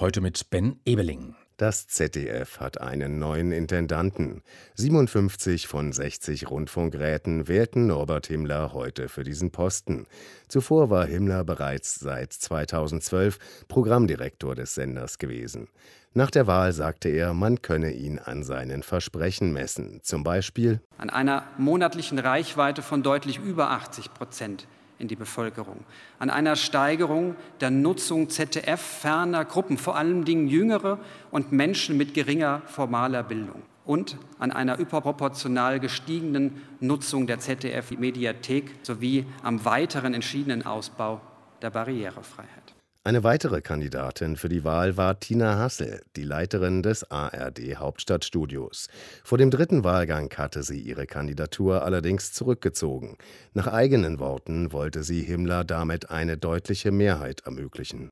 Heute 0.00 0.20
mit 0.20 0.50
Ben 0.50 0.80
Ebeling. 0.84 1.36
Das 1.58 1.86
ZDF 1.86 2.58
hat 2.58 2.80
einen 2.80 3.20
neuen 3.20 3.52
Intendanten. 3.52 4.42
57 4.74 5.68
von 5.68 5.92
60 5.92 6.50
Rundfunkräten 6.50 7.46
wählten 7.46 7.86
Norbert 7.86 8.26
Himmler 8.26 8.72
heute 8.72 9.08
für 9.08 9.22
diesen 9.22 9.52
Posten. 9.52 10.08
Zuvor 10.48 10.90
war 10.90 11.06
Himmler 11.06 11.44
bereits 11.44 12.00
seit 12.00 12.32
2012 12.32 13.38
Programmdirektor 13.68 14.56
des 14.56 14.74
Senders 14.74 15.18
gewesen. 15.18 15.68
Nach 16.14 16.32
der 16.32 16.48
Wahl 16.48 16.72
sagte 16.72 17.10
er, 17.10 17.32
man 17.32 17.62
könne 17.62 17.92
ihn 17.92 18.18
an 18.18 18.42
seinen 18.42 18.82
Versprechen 18.82 19.52
messen. 19.52 20.00
Zum 20.02 20.24
Beispiel 20.24 20.80
an 20.98 21.10
einer 21.10 21.44
monatlichen 21.58 22.18
Reichweite 22.18 22.82
von 22.82 23.04
deutlich 23.04 23.38
über 23.38 23.70
80 23.70 24.14
Prozent 24.14 24.66
in 24.98 25.08
die 25.08 25.16
Bevölkerung, 25.16 25.84
an 26.18 26.30
einer 26.30 26.56
Steigerung 26.56 27.36
der 27.60 27.70
Nutzung 27.70 28.30
ZDF-ferner 28.30 29.44
Gruppen, 29.44 29.78
vor 29.78 29.96
allen 29.96 30.24
Dingen 30.24 30.48
Jüngere 30.48 30.98
und 31.30 31.52
Menschen 31.52 31.96
mit 31.96 32.14
geringer 32.14 32.62
formaler 32.66 33.22
Bildung 33.22 33.62
und 33.84 34.16
an 34.38 34.50
einer 34.50 34.78
überproportional 34.78 35.80
gestiegenen 35.80 36.62
Nutzung 36.80 37.26
der 37.26 37.38
ZDF-Mediathek 37.38 38.76
sowie 38.82 39.26
am 39.42 39.64
weiteren 39.64 40.14
entschiedenen 40.14 40.64
Ausbau 40.64 41.20
der 41.60 41.70
Barrierefreiheit. 41.70 42.73
Eine 43.06 43.22
weitere 43.22 43.60
Kandidatin 43.60 44.34
für 44.36 44.48
die 44.48 44.64
Wahl 44.64 44.96
war 44.96 45.20
Tina 45.20 45.58
Hassel, 45.58 46.00
die 46.16 46.22
Leiterin 46.22 46.82
des 46.82 47.10
ARD 47.10 47.76
Hauptstadtstudios. 47.76 48.88
Vor 49.22 49.36
dem 49.36 49.50
dritten 49.50 49.84
Wahlgang 49.84 50.32
hatte 50.34 50.62
sie 50.62 50.80
ihre 50.80 51.04
Kandidatur 51.04 51.82
allerdings 51.82 52.32
zurückgezogen. 52.32 53.18
Nach 53.52 53.66
eigenen 53.66 54.20
Worten 54.20 54.72
wollte 54.72 55.02
sie 55.02 55.20
Himmler 55.20 55.64
damit 55.64 56.10
eine 56.10 56.38
deutliche 56.38 56.92
Mehrheit 56.92 57.42
ermöglichen. 57.44 58.08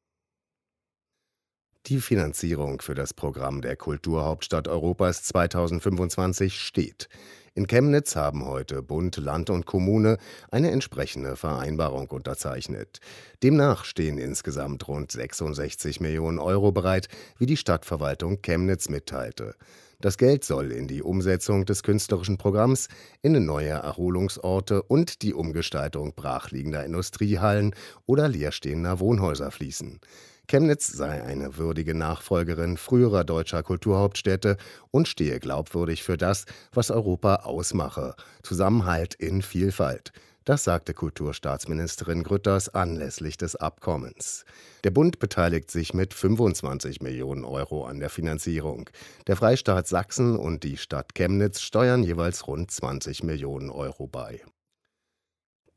Die 1.86 1.98
Finanzierung 1.98 2.82
für 2.82 2.94
das 2.94 3.14
Programm 3.14 3.62
der 3.62 3.76
Kulturhauptstadt 3.76 4.68
Europas 4.68 5.22
2025 5.22 6.60
steht. 6.60 7.08
In 7.54 7.66
Chemnitz 7.66 8.16
haben 8.16 8.46
heute 8.46 8.82
Bund, 8.82 9.18
Land 9.18 9.50
und 9.50 9.66
Kommune 9.66 10.16
eine 10.50 10.70
entsprechende 10.70 11.36
Vereinbarung 11.36 12.08
unterzeichnet. 12.08 13.00
Demnach 13.42 13.84
stehen 13.84 14.16
insgesamt 14.16 14.88
rund 14.88 15.12
66 15.12 16.00
Millionen 16.00 16.38
Euro 16.38 16.72
bereit, 16.72 17.08
wie 17.36 17.44
die 17.44 17.58
Stadtverwaltung 17.58 18.40
Chemnitz 18.40 18.88
mitteilte. 18.88 19.54
Das 20.00 20.16
Geld 20.16 20.44
soll 20.44 20.72
in 20.72 20.88
die 20.88 21.02
Umsetzung 21.02 21.66
des 21.66 21.82
künstlerischen 21.82 22.38
Programms, 22.38 22.88
in 23.20 23.44
neue 23.44 23.68
Erholungsorte 23.68 24.82
und 24.82 25.20
die 25.20 25.34
Umgestaltung 25.34 26.14
brachliegender 26.14 26.86
Industriehallen 26.86 27.74
oder 28.06 28.28
leerstehender 28.28 28.98
Wohnhäuser 28.98 29.50
fließen. 29.50 30.00
Chemnitz 30.52 30.88
sei 30.88 31.22
eine 31.22 31.56
würdige 31.56 31.94
Nachfolgerin 31.94 32.76
früherer 32.76 33.24
deutscher 33.24 33.62
Kulturhauptstädte 33.62 34.58
und 34.90 35.08
stehe 35.08 35.40
glaubwürdig 35.40 36.02
für 36.02 36.18
das, 36.18 36.44
was 36.74 36.90
Europa 36.90 37.36
ausmache: 37.36 38.14
Zusammenhalt 38.42 39.14
in 39.14 39.40
Vielfalt. 39.40 40.12
Das 40.44 40.62
sagte 40.62 40.92
Kulturstaatsministerin 40.92 42.22
Grütters 42.22 42.68
anlässlich 42.68 43.38
des 43.38 43.56
Abkommens. 43.56 44.44
Der 44.84 44.90
Bund 44.90 45.18
beteiligt 45.20 45.70
sich 45.70 45.94
mit 45.94 46.12
25 46.12 47.00
Millionen 47.00 47.46
Euro 47.46 47.86
an 47.86 47.98
der 47.98 48.10
Finanzierung. 48.10 48.90
Der 49.28 49.36
Freistaat 49.36 49.88
Sachsen 49.88 50.36
und 50.36 50.64
die 50.64 50.76
Stadt 50.76 51.14
Chemnitz 51.14 51.62
steuern 51.62 52.02
jeweils 52.02 52.46
rund 52.46 52.70
20 52.70 53.22
Millionen 53.22 53.70
Euro 53.70 54.06
bei. 54.06 54.42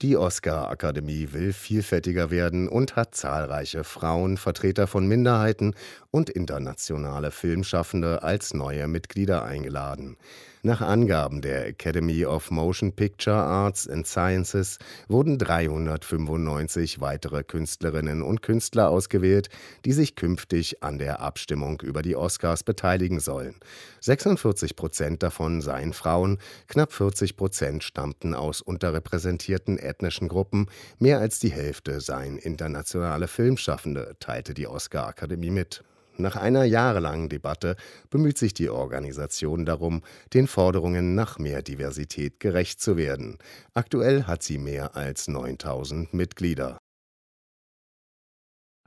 Die 0.01 0.17
Oscar-Akademie 0.17 1.29
will 1.31 1.53
vielfältiger 1.53 2.29
werden 2.29 2.67
und 2.67 2.97
hat 2.97 3.15
zahlreiche 3.15 3.85
Frauen, 3.85 4.35
Vertreter 4.35 4.87
von 4.87 5.07
Minderheiten 5.07 5.73
und 6.11 6.29
internationale 6.29 7.31
Filmschaffende 7.31 8.21
als 8.21 8.53
neue 8.53 8.89
Mitglieder 8.89 9.45
eingeladen. 9.45 10.17
Nach 10.65 10.81
Angaben 10.81 11.41
der 11.41 11.67
Academy 11.67 12.25
of 12.25 12.49
Motion 12.49 12.91
Picture 12.91 13.35
Arts 13.35 13.87
and 13.87 14.07
Sciences 14.07 14.79
wurden 15.07 15.37
395 15.37 16.99
weitere 16.99 17.43
Künstlerinnen 17.43 18.23
und 18.23 18.41
Künstler 18.41 18.89
ausgewählt, 18.89 19.49
die 19.85 19.93
sich 19.93 20.15
künftig 20.15 20.81
an 20.81 20.97
der 20.97 21.19
Abstimmung 21.19 21.81
über 21.81 22.01
die 22.01 22.15
Oscars 22.15 22.63
beteiligen 22.63 23.19
sollen. 23.19 23.53
46 23.99 24.75
Prozent 24.75 25.21
davon 25.21 25.61
seien 25.61 25.93
Frauen, 25.93 26.39
knapp 26.67 26.93
40 26.93 27.37
Prozent 27.37 27.83
stammten 27.83 28.33
aus 28.33 28.61
unterrepräsentierten 28.61 29.77
ethnischen 29.77 30.29
Gruppen, 30.29 30.65
mehr 30.97 31.19
als 31.19 31.37
die 31.37 31.51
Hälfte 31.51 32.01
seien 32.01 32.39
internationale 32.39 33.27
Filmschaffende, 33.27 34.15
teilte 34.19 34.55
die 34.55 34.65
Oscar-Akademie 34.65 35.51
mit. 35.51 35.83
Nach 36.17 36.37
einer 36.37 36.63
jahrelangen 36.63 37.27
Debatte 37.27 37.75
bemüht 38.09 38.37
sich 38.37 38.53
die 38.53 38.69
Organisation 38.69 39.65
darum, 39.65 40.01
den 40.33 40.47
Forderungen 40.47 41.13
nach 41.13 41.39
mehr 41.39 41.61
Diversität 41.61 42.39
gerecht 42.39 42.79
zu 42.79 42.95
werden. 42.95 43.37
Aktuell 43.73 44.23
hat 44.23 44.41
sie 44.41 44.57
mehr 44.57 44.95
als 44.95 45.27
9000 45.27 46.13
Mitglieder. 46.13 46.77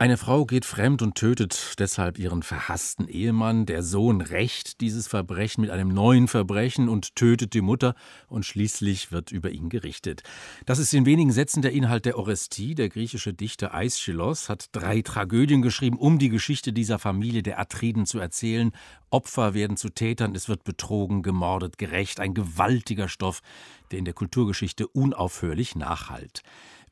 Eine 0.01 0.15
Frau 0.15 0.45
geht 0.45 0.63
fremd 0.63 1.01
und 1.01 1.15
tötet 1.15 1.73
deshalb 1.77 2.19
ihren 2.19 2.41
verhassten 2.41 3.09
Ehemann. 3.09 3.65
Der 3.65 3.83
Sohn 3.83 4.21
rächt 4.21 4.79
dieses 4.79 5.09
Verbrechen 5.09 5.59
mit 5.59 5.71
einem 5.71 5.89
neuen 5.89 6.29
Verbrechen 6.29 6.87
und 6.87 7.17
tötet 7.17 7.53
die 7.53 7.59
Mutter 7.59 7.95
und 8.29 8.45
schließlich 8.45 9.11
wird 9.11 9.33
über 9.33 9.49
ihn 9.49 9.67
gerichtet. 9.67 10.23
Das 10.65 10.79
ist 10.79 10.93
in 10.93 11.05
wenigen 11.05 11.33
Sätzen 11.33 11.61
der 11.61 11.73
Inhalt 11.73 12.05
der 12.05 12.17
Orestie. 12.17 12.75
Der 12.75 12.87
griechische 12.87 13.33
Dichter 13.33 13.73
Aeschylos 13.73 14.47
hat 14.47 14.69
drei 14.71 15.01
Tragödien 15.01 15.61
geschrieben, 15.61 15.97
um 15.97 16.17
die 16.17 16.29
Geschichte 16.29 16.71
dieser 16.71 16.97
Familie 16.97 17.43
der 17.43 17.59
Atriden 17.59 18.05
zu 18.05 18.19
erzählen. 18.19 18.71
Opfer 19.09 19.53
werden 19.53 19.75
zu 19.75 19.89
Tätern, 19.89 20.33
es 20.33 20.47
wird 20.47 20.63
betrogen, 20.63 21.23
gemordet, 21.23 21.77
gerecht. 21.77 22.21
Ein 22.21 22.33
gewaltiger 22.33 23.09
Stoff, 23.09 23.41
der 23.91 23.99
in 23.99 24.05
der 24.05 24.13
Kulturgeschichte 24.13 24.87
unaufhörlich 24.87 25.75
nachhallt. 25.75 26.41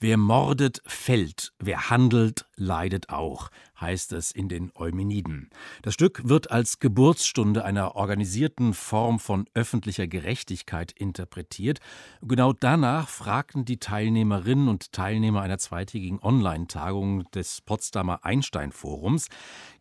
Wer 0.02 0.18
mordet, 0.18 0.82
fällt, 0.86 1.54
wer 1.58 1.90
handelt, 1.90 2.47
leidet 2.58 3.10
auch, 3.10 3.50
heißt 3.80 4.12
es 4.14 4.32
in 4.32 4.50
den 4.50 4.72
Eumeniden. 4.76 5.50
Das 5.84 5.94
Stück 5.94 6.28
wird 6.28 6.52
als 6.52 6.80
Geburtsstunde 6.80 7.64
einer 7.64 7.96
organisierten 7.96 8.74
Form 8.74 9.20
von 9.20 9.46
öffentlicher 9.54 10.08
Gerechtigkeit 10.08 10.92
interpretiert. 10.92 11.80
Genau 12.22 12.54
danach 12.54 13.08
fragten 13.08 13.64
die 13.64 13.78
Teilnehmerinnen 13.78 14.68
und 14.68 14.92
Teilnehmer 14.92 15.42
einer 15.42 15.60
zweitägigen 15.60 16.20
Online-Tagung 16.22 17.30
des 17.32 17.62
Potsdamer 17.62 18.26
Einstein-Forums. 18.26 19.28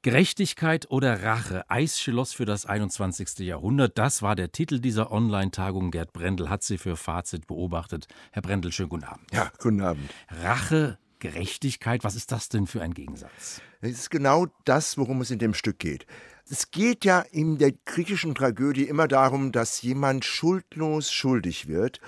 Gerechtigkeit 0.03 0.91
oder 0.91 1.23
Rache, 1.23 1.69
Eisschloss 1.69 2.33
für 2.33 2.45
das 2.45 2.67
21. 2.67 3.39
Jahrhundert, 3.41 3.99
das 3.99 4.23
war 4.23 4.37
der 4.37 4.53
Titel 4.53 4.79
dieser 4.79 5.11
Online-Tagung. 5.11 5.91
Gerd 5.91 6.13
Brendel 6.13 6.51
hat 6.51 6.63
sie 6.63 6.79
für 6.79 6.97
Fazit 6.97 7.47
beobachtet. 7.47 8.07
Herr 8.31 8.43
Brendel, 8.43 8.73
schönen 8.73 8.91
guten 8.91 9.05
Abend. 9.05 9.33
Ja, 9.33 9.51
guten 9.59 9.81
Abend. 9.81 10.11
Rache, 10.29 10.99
Gerechtigkeit, 11.33 12.05
was 12.05 12.15
ist 12.15 12.31
das 12.31 12.49
denn 12.49 12.67
für 12.67 12.83
ein 12.83 12.95
Gegensatz? 12.95 13.61
Es 13.81 13.99
ist 13.99 14.11
genau 14.11 14.47
das, 14.65 14.97
worum 14.97 15.21
es 15.21 15.31
in 15.31 15.39
dem 15.39 15.55
Stück 15.55 15.79
geht. 15.79 16.07
Es 16.49 16.71
geht 16.71 17.05
ja 17.05 17.21
in 17.21 17.59
der 17.59 17.73
griechischen 17.85 18.35
Tragödie 18.35 18.85
immer 18.85 19.09
darum, 19.09 19.51
dass 19.51 19.83
jemand 19.83 20.25
schuldlos 20.25 21.11
schuldig 21.11 21.67
wird 21.67 22.01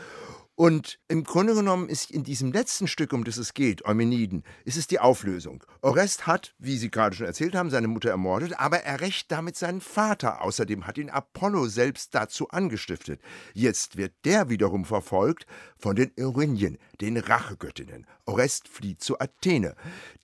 Und 0.58 0.98
im 1.06 1.22
Grunde 1.22 1.54
genommen 1.54 1.88
ist 1.88 2.10
in 2.10 2.24
diesem 2.24 2.50
letzten 2.50 2.88
Stück, 2.88 3.12
um 3.12 3.22
das 3.22 3.36
es 3.36 3.54
geht, 3.54 3.84
Eumeniden, 3.84 4.42
ist 4.64 4.76
es 4.76 4.88
die 4.88 4.98
Auflösung. 4.98 5.62
Orest 5.82 6.26
hat, 6.26 6.56
wie 6.58 6.76
Sie 6.76 6.90
gerade 6.90 7.14
schon 7.14 7.26
erzählt 7.26 7.54
haben, 7.54 7.70
seine 7.70 7.86
Mutter 7.86 8.10
ermordet, 8.10 8.58
aber 8.58 8.78
er 8.78 9.00
rächt 9.00 9.30
damit 9.30 9.56
seinen 9.56 9.80
Vater. 9.80 10.42
Außerdem 10.42 10.88
hat 10.88 10.98
ihn 10.98 11.10
Apollo 11.10 11.68
selbst 11.68 12.12
dazu 12.12 12.48
angestiftet. 12.48 13.20
Jetzt 13.54 13.96
wird 13.96 14.14
der 14.24 14.48
wiederum 14.48 14.84
verfolgt 14.84 15.46
von 15.76 15.94
den 15.94 16.10
Erinien, 16.16 16.78
den 17.00 17.18
Rachegöttinnen. 17.18 18.08
Orest 18.26 18.66
flieht 18.66 19.00
zu 19.00 19.20
Athene, 19.20 19.76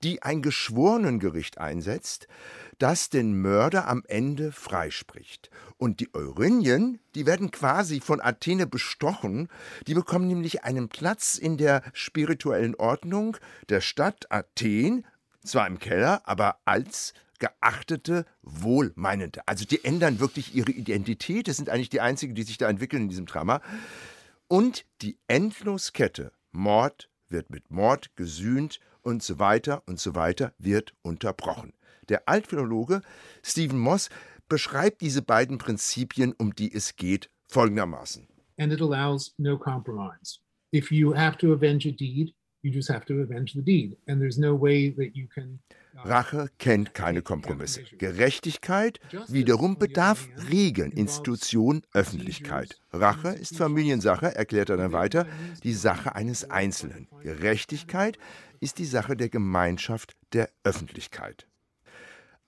die 0.02 0.24
ein 0.24 0.42
Geschworenengericht 0.42 1.58
einsetzt, 1.58 2.26
das 2.80 3.08
den 3.08 3.40
Mörder 3.40 3.86
am 3.86 4.02
Ende 4.08 4.50
freispricht. 4.50 5.48
Und 5.76 6.00
die 6.00 6.12
Eurynien, 6.12 6.98
die 7.14 7.27
werden 7.27 7.50
quasi 7.50 8.00
von 8.00 8.20
Athene 8.20 8.66
bestochen. 8.66 9.48
Die 9.87 9.94
bekommen 9.94 10.27
nämlich 10.27 10.64
einen 10.64 10.88
Platz 10.88 11.38
in 11.38 11.57
der 11.57 11.83
spirituellen 11.92 12.74
Ordnung 12.74 13.37
der 13.68 13.81
Stadt 13.81 14.31
Athen, 14.31 15.07
zwar 15.44 15.66
im 15.66 15.79
Keller, 15.79 16.22
aber 16.24 16.59
als 16.64 17.14
geachtete 17.38 18.24
Wohlmeinende. 18.42 19.46
Also 19.46 19.64
die 19.64 19.85
ändern 19.85 20.20
wirklich 20.20 20.55
ihre 20.55 20.70
Identität. 20.70 21.48
Das 21.48 21.57
sind 21.57 21.68
eigentlich 21.68 21.90
die 21.90 22.00
einzigen, 22.00 22.35
die 22.35 22.42
sich 22.42 22.59
da 22.59 22.68
entwickeln 22.68 23.05
in 23.05 23.09
diesem 23.09 23.27
Drama. 23.27 23.61
Und 24.48 24.87
die 25.03 25.18
Endloskette 25.27 26.33
Mord 26.53 27.11
wird 27.29 27.50
mit 27.50 27.70
Mord 27.70 28.14
gesühnt 28.16 28.81
und 29.03 29.22
so 29.22 29.38
weiter 29.38 29.83
und 29.87 30.00
so 30.00 30.14
weiter 30.14 30.55
wird 30.59 30.94
unterbrochen. 31.03 31.72
Der 32.09 32.29
Altphilologe 32.29 33.00
Stephen 33.42 33.79
Moss 33.79 34.11
beschreibt 34.54 35.00
diese 35.00 35.20
beiden 35.20 35.58
Prinzipien, 35.58 36.32
um 36.32 36.54
die 36.54 36.72
es 36.72 36.94
geht, 36.94 37.28
folgendermaßen. 37.48 38.28
And 38.56 38.72
it 38.72 38.80
allows 38.80 39.34
no 39.36 39.58
compromise. 39.58 40.38
If 40.72 40.92
you 40.92 41.12
have 41.12 41.36
to 41.38 41.52
avenge 41.52 41.88
a 41.88 41.90
deed, 41.90 42.32
you 42.62 42.70
just 42.70 42.88
have 42.88 43.04
to 43.06 43.14
avenge 43.14 43.54
the 43.54 43.62
deed. 43.62 43.96
And 44.06 44.20
there's 44.20 44.38
no 44.38 44.54
way 44.54 44.92
that 44.92 45.16
you 45.16 45.26
can 45.26 45.58
uh, 45.96 46.08
Rache 46.08 46.50
kennt 46.58 46.94
keine 46.94 47.22
Kompromisse. 47.22 47.82
Gerechtigkeit 47.98 49.00
wiederum 49.26 49.76
bedarf 49.76 50.28
Regeln, 50.52 50.92
Institution, 50.92 51.82
Öffentlichkeit. 51.92 52.78
Rache 52.92 53.30
ist 53.30 53.56
Familiensache, 53.56 54.36
erklärt 54.36 54.70
er 54.70 54.76
dann 54.76 54.92
weiter, 54.92 55.26
die 55.64 55.74
Sache 55.74 56.14
eines 56.14 56.48
Einzelnen. 56.48 57.08
Gerechtigkeit 57.24 58.18
ist 58.60 58.78
die 58.78 58.84
Sache 58.84 59.16
der 59.16 59.30
Gemeinschaft, 59.30 60.14
der 60.32 60.48
Öffentlichkeit. 60.62 61.48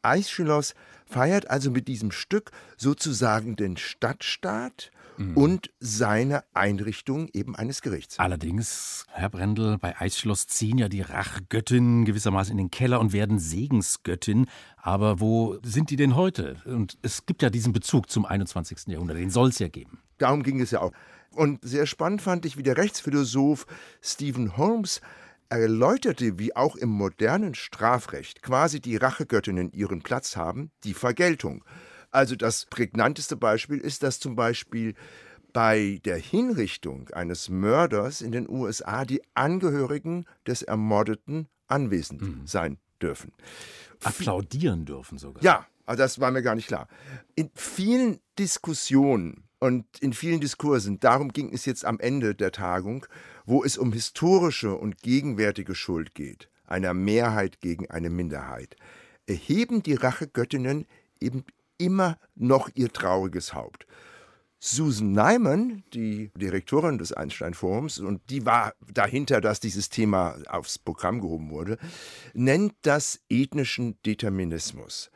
Aeschylus 0.07 0.75
feiert 1.05 1.51
also 1.51 1.71
mit 1.71 1.88
diesem 1.88 2.11
Stück 2.11 2.51
sozusagen 2.77 3.57
den 3.57 3.77
Stadtstaat 3.77 4.90
mhm. 5.19 5.37
und 5.37 5.71
seine 5.81 6.45
Einrichtung 6.55 7.29
eben 7.33 7.57
eines 7.57 7.83
Gerichts. 7.83 8.19
Allerdings, 8.19 9.07
Herr 9.11 9.31
Brendel, 9.31 9.79
bei 9.79 9.99
Eisschloss 9.99 10.47
ziehen 10.47 10.79
ja 10.79 10.88
die 10.88 11.03
Rachgöttinnen 11.03 12.05
gewissermaßen 12.05 12.53
in 12.53 12.59
den 12.59 12.71
Keller 12.71 13.01
und 13.01 13.12
werden 13.12 13.38
Segensgöttin. 13.38 14.47
Aber 14.77 15.21
wo 15.21 15.59
sind 15.62 15.90
die 15.90 15.97
denn 15.97 16.16
heute? 16.16 16.57
Und 16.64 16.99
es 17.03 17.27
gibt 17.27 17.42
ja 17.42 17.51
diesen 17.51 17.73
Bezug 17.73 18.11
zum 18.11 18.25
21. 18.27 18.88
Jahrhundert, 18.88 19.19
den 19.19 19.31
soll 19.31 19.49
es 19.49 19.59
ja 19.59 19.69
geben. 19.69 19.99
Darum 20.19 20.42
ging 20.42 20.61
es 20.61 20.71
ja 20.71 20.81
auch. 20.81 20.92
Und 21.33 21.62
sehr 21.62 21.87
spannend 21.87 22.23
fand 22.23 22.47
ich, 22.47 22.57
wie 22.57 22.62
der 22.62 22.79
Rechtsphilosoph 22.79 23.66
Stephen 24.01 24.57
Holmes 24.57 25.03
erläuterte, 25.49 26.39
wie 26.39 26.55
auch 26.55 26.77
im 26.77 26.89
modernen 26.89 27.55
Strafrecht 27.55 28.43
quasi 28.43 28.81
die 28.81 28.97
Rachegöttinnen 28.97 29.73
ihren 29.73 30.03
Platz 30.03 30.37
haben, 30.37 30.71
die 30.85 30.95
Vergeltung. 30.95 31.65
Also 32.11 32.37
das 32.37 32.67
prägnanteste 32.67 33.37
Beispiel 33.37 33.79
ist, 33.79 34.03
dass 34.03 34.21
zum 34.21 34.37
Beispiel 34.37 34.95
bei 35.53 36.01
der 36.05 36.19
Hinrichtung 36.19 37.09
eines 37.11 37.49
Mörders 37.49 38.21
in 38.21 38.33
den 38.33 38.49
USA 38.49 39.05
die 39.05 39.23
Angehörigen 39.35 40.27
des 40.47 40.63
Ermordeten 40.63 41.49
anwesend 41.67 42.23
mhm. 42.23 42.47
sein 42.47 42.79
dürfen. 43.01 43.33
Applaudieren 44.03 44.85
dürfen 44.85 45.19
sogar. 45.19 45.43
Ja, 45.43 45.67
aber 45.87 45.97
das 45.97 46.21
war 46.21 46.31
mir 46.31 46.43
gar 46.43 46.55
nicht 46.55 46.69
klar. 46.69 46.89
In 47.35 47.51
vielen 47.55 48.19
Diskussionen 48.39 49.45
und 49.59 49.87
in 50.01 50.13
vielen 50.13 50.41
Diskursen, 50.41 51.01
darum 51.01 51.33
ging 51.33 51.53
es 51.53 51.65
jetzt 51.65 51.85
am 51.85 51.99
Ende 52.01 52.35
der 52.35 52.53
Tagung, 52.53 53.07
wo 53.47 53.65
es 53.65 53.79
um 53.79 53.93
historische 53.93 54.75
und 54.75 55.03
gegenwärtige 55.03 55.75
Schuld 55.75 56.15
geht, 56.15 56.51
einer 56.67 56.93
Mehrheit 56.93 57.61
gegen 57.61 57.89
eine 57.91 58.11
Minderheit, 58.11 58.77
erheben 59.27 59.83
die 59.83 59.95
Rachegöttinnen 59.95 60.87
eben 61.21 61.45
immer 61.79 62.19
noch 62.35 62.69
ihr 62.75 62.93
trauriges 62.93 63.55
Haupt. 63.55 63.87
Susan 64.59 65.13
Nyman, 65.13 65.85
die 65.93 66.31
Direktorin 66.35 66.99
des 66.99 67.13
Einstein-Forums, 67.13 68.01
und 68.01 68.23
die 68.31 68.47
war 68.47 68.75
dahinter, 68.93 69.41
dass 69.41 69.61
dieses 69.61 69.91
Thema 69.91 70.37
aufs 70.49 70.79
Programm 70.79 71.21
gehoben 71.21 71.51
wurde, 71.51 71.79
nennt 72.33 72.75
das 72.83 73.21
ethnischen 73.29 74.01
Determinismus. 74.05 75.11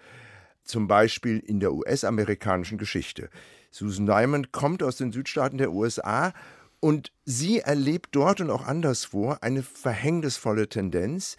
Zum 0.63 0.87
Beispiel 0.87 1.39
in 1.39 1.59
der 1.59 1.73
US-amerikanischen 1.73 2.79
Geschichte. 2.79 3.31
Susan 3.71 4.05
Nyman 4.05 4.53
kommt 4.53 4.83
aus 4.83 4.97
den 4.97 5.11
Südstaaten 5.11 5.59
der 5.59 5.73
USA 5.73 6.33
und 6.81 7.13
sie 7.25 7.61
erlebt 7.61 8.09
dort 8.13 8.41
und 8.41 8.51
auch 8.51 8.67
anderswo 8.67 9.37
eine 9.41 9.63
verhängnisvolle 9.63 10.69
Tendenz. 10.69 11.37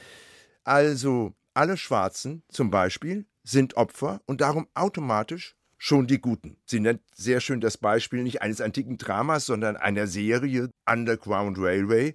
Also 0.63 1.33
alle 1.53 1.77
Schwarzen 1.77 2.43
zum 2.49 2.69
Beispiel 2.69 3.25
sind 3.43 3.75
Opfer 3.75 4.21
und 4.25 4.41
darum 4.41 4.67
automatisch 4.73 5.55
schon 5.77 6.05
die 6.05 6.21
Guten. 6.21 6.57
Sie 6.65 6.79
nennt 6.79 7.01
sehr 7.15 7.41
schön 7.41 7.59
das 7.59 7.77
Beispiel 7.77 8.21
nicht 8.21 8.43
eines 8.43 8.61
antiken 8.61 8.97
Dramas, 8.97 9.47
sondern 9.47 9.75
einer 9.77 10.05
Serie 10.05 10.69
Underground 10.87 11.57
Railway. 11.57 12.13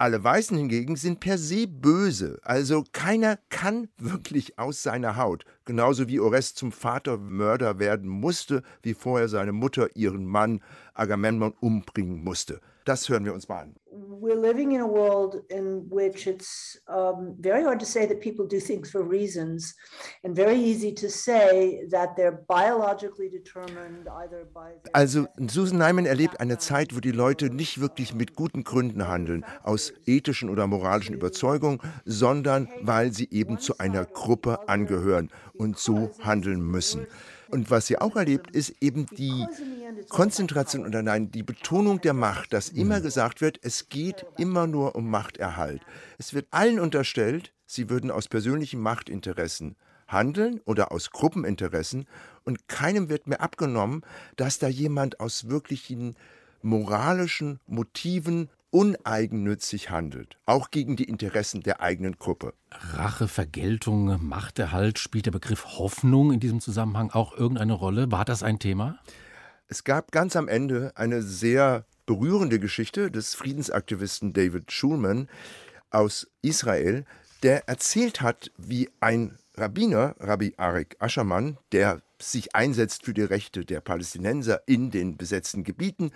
Alle 0.00 0.22
Weißen 0.22 0.56
hingegen 0.56 0.94
sind 0.94 1.18
per 1.18 1.38
se 1.38 1.66
böse, 1.66 2.38
also 2.44 2.84
keiner 2.92 3.36
kann 3.48 3.88
wirklich 3.98 4.56
aus 4.56 4.84
seiner 4.84 5.16
Haut, 5.16 5.44
genauso 5.64 6.06
wie 6.06 6.20
Orest 6.20 6.56
zum 6.56 6.70
Vatermörder 6.70 7.80
werden 7.80 8.08
musste, 8.08 8.62
wie 8.82 8.94
vorher 8.94 9.26
seine 9.28 9.50
Mutter 9.50 9.96
ihren 9.96 10.24
Mann 10.24 10.62
Agamemnon 10.94 11.52
umbringen 11.58 12.22
musste. 12.22 12.60
Das 12.88 13.06
hören 13.10 13.26
wir 13.26 13.34
uns 13.34 13.46
mal 13.50 13.64
an. 13.64 13.74
We're 13.90 14.34
living 14.34 14.72
in 14.72 14.80
a 14.80 14.86
world 14.86 15.44
in 15.50 15.90
which 15.90 16.26
it's 16.26 16.80
um, 16.88 17.36
very 17.38 17.62
hard 17.62 17.78
to 17.80 17.84
say 17.84 18.06
that 18.06 18.20
people 18.20 18.46
do 18.46 18.58
things 18.58 18.90
for 18.90 19.02
reasons 19.02 19.76
and 20.24 20.34
very 20.34 20.56
easy 20.56 20.94
to 20.94 21.10
say 21.10 21.86
that 21.90 22.16
they're 22.16 22.42
biologically 22.48 23.28
determined 23.28 24.08
either 24.22 24.46
by 24.54 24.70
Also 24.94 25.26
Susan 25.50 25.76
Nyman 25.76 26.06
erlebt 26.06 26.40
eine 26.40 26.56
Zeit, 26.56 26.96
wo 26.96 27.00
die 27.00 27.12
Leute 27.12 27.50
nicht 27.50 27.78
wirklich 27.78 28.14
mit 28.14 28.34
guten 28.34 28.64
Gründen 28.64 29.06
handeln, 29.06 29.44
aus 29.62 29.92
ethischen 30.06 30.48
oder 30.48 30.66
moralischen 30.66 31.14
Überzeugungen, 31.14 31.80
sondern 32.06 32.68
weil 32.80 33.12
sie 33.12 33.28
eben 33.30 33.58
zu 33.58 33.76
einer 33.76 34.06
Gruppe 34.06 34.66
angehören 34.66 35.30
und 35.58 35.76
so 35.76 36.10
handeln 36.20 36.62
müssen. 36.62 37.06
Und 37.50 37.70
was 37.70 37.86
sie 37.86 37.98
auch 37.98 38.16
erlebt, 38.16 38.50
ist 38.50 38.74
eben 38.80 39.06
die 39.06 39.46
Konzentration 40.08 40.86
oder 40.86 41.02
nein, 41.02 41.30
die 41.30 41.42
Betonung 41.42 42.00
der 42.00 42.12
Macht, 42.12 42.52
dass 42.52 42.68
immer 42.68 43.00
gesagt 43.00 43.40
wird, 43.40 43.58
es 43.62 43.88
geht 43.88 44.26
immer 44.36 44.66
nur 44.66 44.94
um 44.94 45.10
Machterhalt. 45.10 45.82
Es 46.18 46.34
wird 46.34 46.46
allen 46.50 46.78
unterstellt, 46.78 47.52
sie 47.66 47.88
würden 47.88 48.10
aus 48.10 48.28
persönlichen 48.28 48.80
Machtinteressen 48.80 49.76
handeln 50.06 50.60
oder 50.64 50.90
aus 50.90 51.10
Gruppeninteressen 51.10 52.06
und 52.44 52.66
keinem 52.68 53.08
wird 53.08 53.26
mehr 53.26 53.42
abgenommen, 53.42 54.02
dass 54.36 54.58
da 54.58 54.68
jemand 54.68 55.20
aus 55.20 55.48
wirklichen 55.48 56.16
moralischen 56.62 57.60
Motiven 57.66 58.48
uneigennützig 58.70 59.90
handelt, 59.90 60.36
auch 60.46 60.70
gegen 60.70 60.96
die 60.96 61.04
Interessen 61.04 61.62
der 61.62 61.80
eigenen 61.80 62.18
Gruppe. 62.18 62.54
Rache, 62.70 63.28
Vergeltung, 63.28 64.26
Machterhalt, 64.26 64.98
spielt 64.98 65.26
der 65.26 65.30
Begriff 65.30 65.64
Hoffnung 65.78 66.32
in 66.32 66.40
diesem 66.40 66.60
Zusammenhang 66.60 67.10
auch 67.10 67.36
irgendeine 67.36 67.72
Rolle? 67.72 68.10
War 68.12 68.24
das 68.24 68.42
ein 68.42 68.58
Thema? 68.58 68.98
Es 69.68 69.84
gab 69.84 70.12
ganz 70.12 70.36
am 70.36 70.48
Ende 70.48 70.92
eine 70.96 71.22
sehr 71.22 71.84
berührende 72.06 72.58
Geschichte 72.58 73.10
des 73.10 73.34
Friedensaktivisten 73.34 74.32
David 74.32 74.72
Schulman 74.72 75.28
aus 75.90 76.26
Israel, 76.42 77.04
der 77.42 77.68
erzählt 77.68 78.20
hat, 78.20 78.50
wie 78.56 78.90
ein 79.00 79.38
Rabbiner, 79.56 80.14
Rabbi 80.18 80.54
Arik 80.56 80.96
Aschermann, 80.98 81.58
der 81.72 82.00
sich 82.20 82.54
einsetzt 82.54 83.04
für 83.04 83.14
die 83.14 83.22
Rechte 83.22 83.64
der 83.64 83.80
Palästinenser 83.80 84.62
in 84.66 84.90
den 84.90 85.16
besetzten 85.16 85.64
Gebieten 85.64 86.12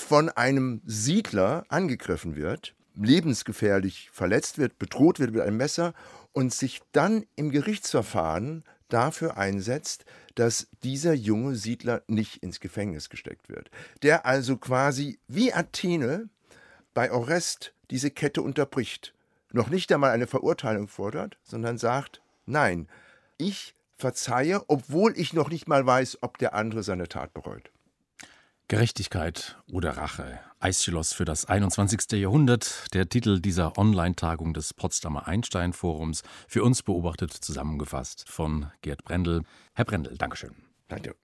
von 0.00 0.28
einem 0.30 0.82
Siedler 0.84 1.64
angegriffen 1.68 2.36
wird, 2.36 2.74
lebensgefährlich 2.94 4.10
verletzt 4.12 4.58
wird, 4.58 4.78
bedroht 4.78 5.20
wird 5.20 5.32
mit 5.32 5.42
einem 5.42 5.56
Messer 5.56 5.94
und 6.32 6.52
sich 6.52 6.82
dann 6.92 7.24
im 7.36 7.50
Gerichtsverfahren 7.50 8.64
dafür 8.88 9.36
einsetzt, 9.36 10.04
dass 10.34 10.68
dieser 10.82 11.12
junge 11.12 11.56
Siedler 11.56 12.02
nicht 12.06 12.42
ins 12.42 12.60
Gefängnis 12.60 13.08
gesteckt 13.08 13.48
wird. 13.48 13.70
Der 14.02 14.26
also 14.26 14.56
quasi 14.56 15.18
wie 15.28 15.52
Athene 15.52 16.28
bei 16.94 17.10
Orest 17.10 17.72
diese 17.90 18.10
Kette 18.10 18.42
unterbricht. 18.42 19.12
Noch 19.52 19.68
nicht 19.68 19.92
einmal 19.92 20.10
eine 20.10 20.26
Verurteilung 20.26 20.88
fordert, 20.88 21.38
sondern 21.42 21.78
sagt, 21.78 22.20
nein, 22.46 22.88
ich 23.38 23.74
verzeihe, 23.96 24.62
obwohl 24.68 25.14
ich 25.16 25.32
noch 25.32 25.48
nicht 25.48 25.68
mal 25.68 25.84
weiß, 25.86 26.18
ob 26.22 26.38
der 26.38 26.54
andere 26.54 26.82
seine 26.82 27.08
Tat 27.08 27.32
bereut. 27.32 27.70
Gerechtigkeit 28.68 29.56
oder 29.70 29.96
Rache. 29.96 30.40
Eisschloss 30.58 31.12
für 31.12 31.24
das 31.24 31.44
21. 31.44 32.18
Jahrhundert. 32.18 32.92
Der 32.94 33.08
Titel 33.08 33.38
dieser 33.40 33.78
Online-Tagung 33.78 34.54
des 34.54 34.74
Potsdamer 34.74 35.28
Einstein-Forums. 35.28 36.24
Für 36.48 36.64
uns 36.64 36.82
beobachtet, 36.82 37.32
zusammengefasst 37.32 38.28
von 38.28 38.72
Gerd 38.82 39.04
Brendel. 39.04 39.44
Herr 39.74 39.84
Brendel, 39.84 40.18
Dankeschön. 40.18 40.56
Danke. 40.88 41.14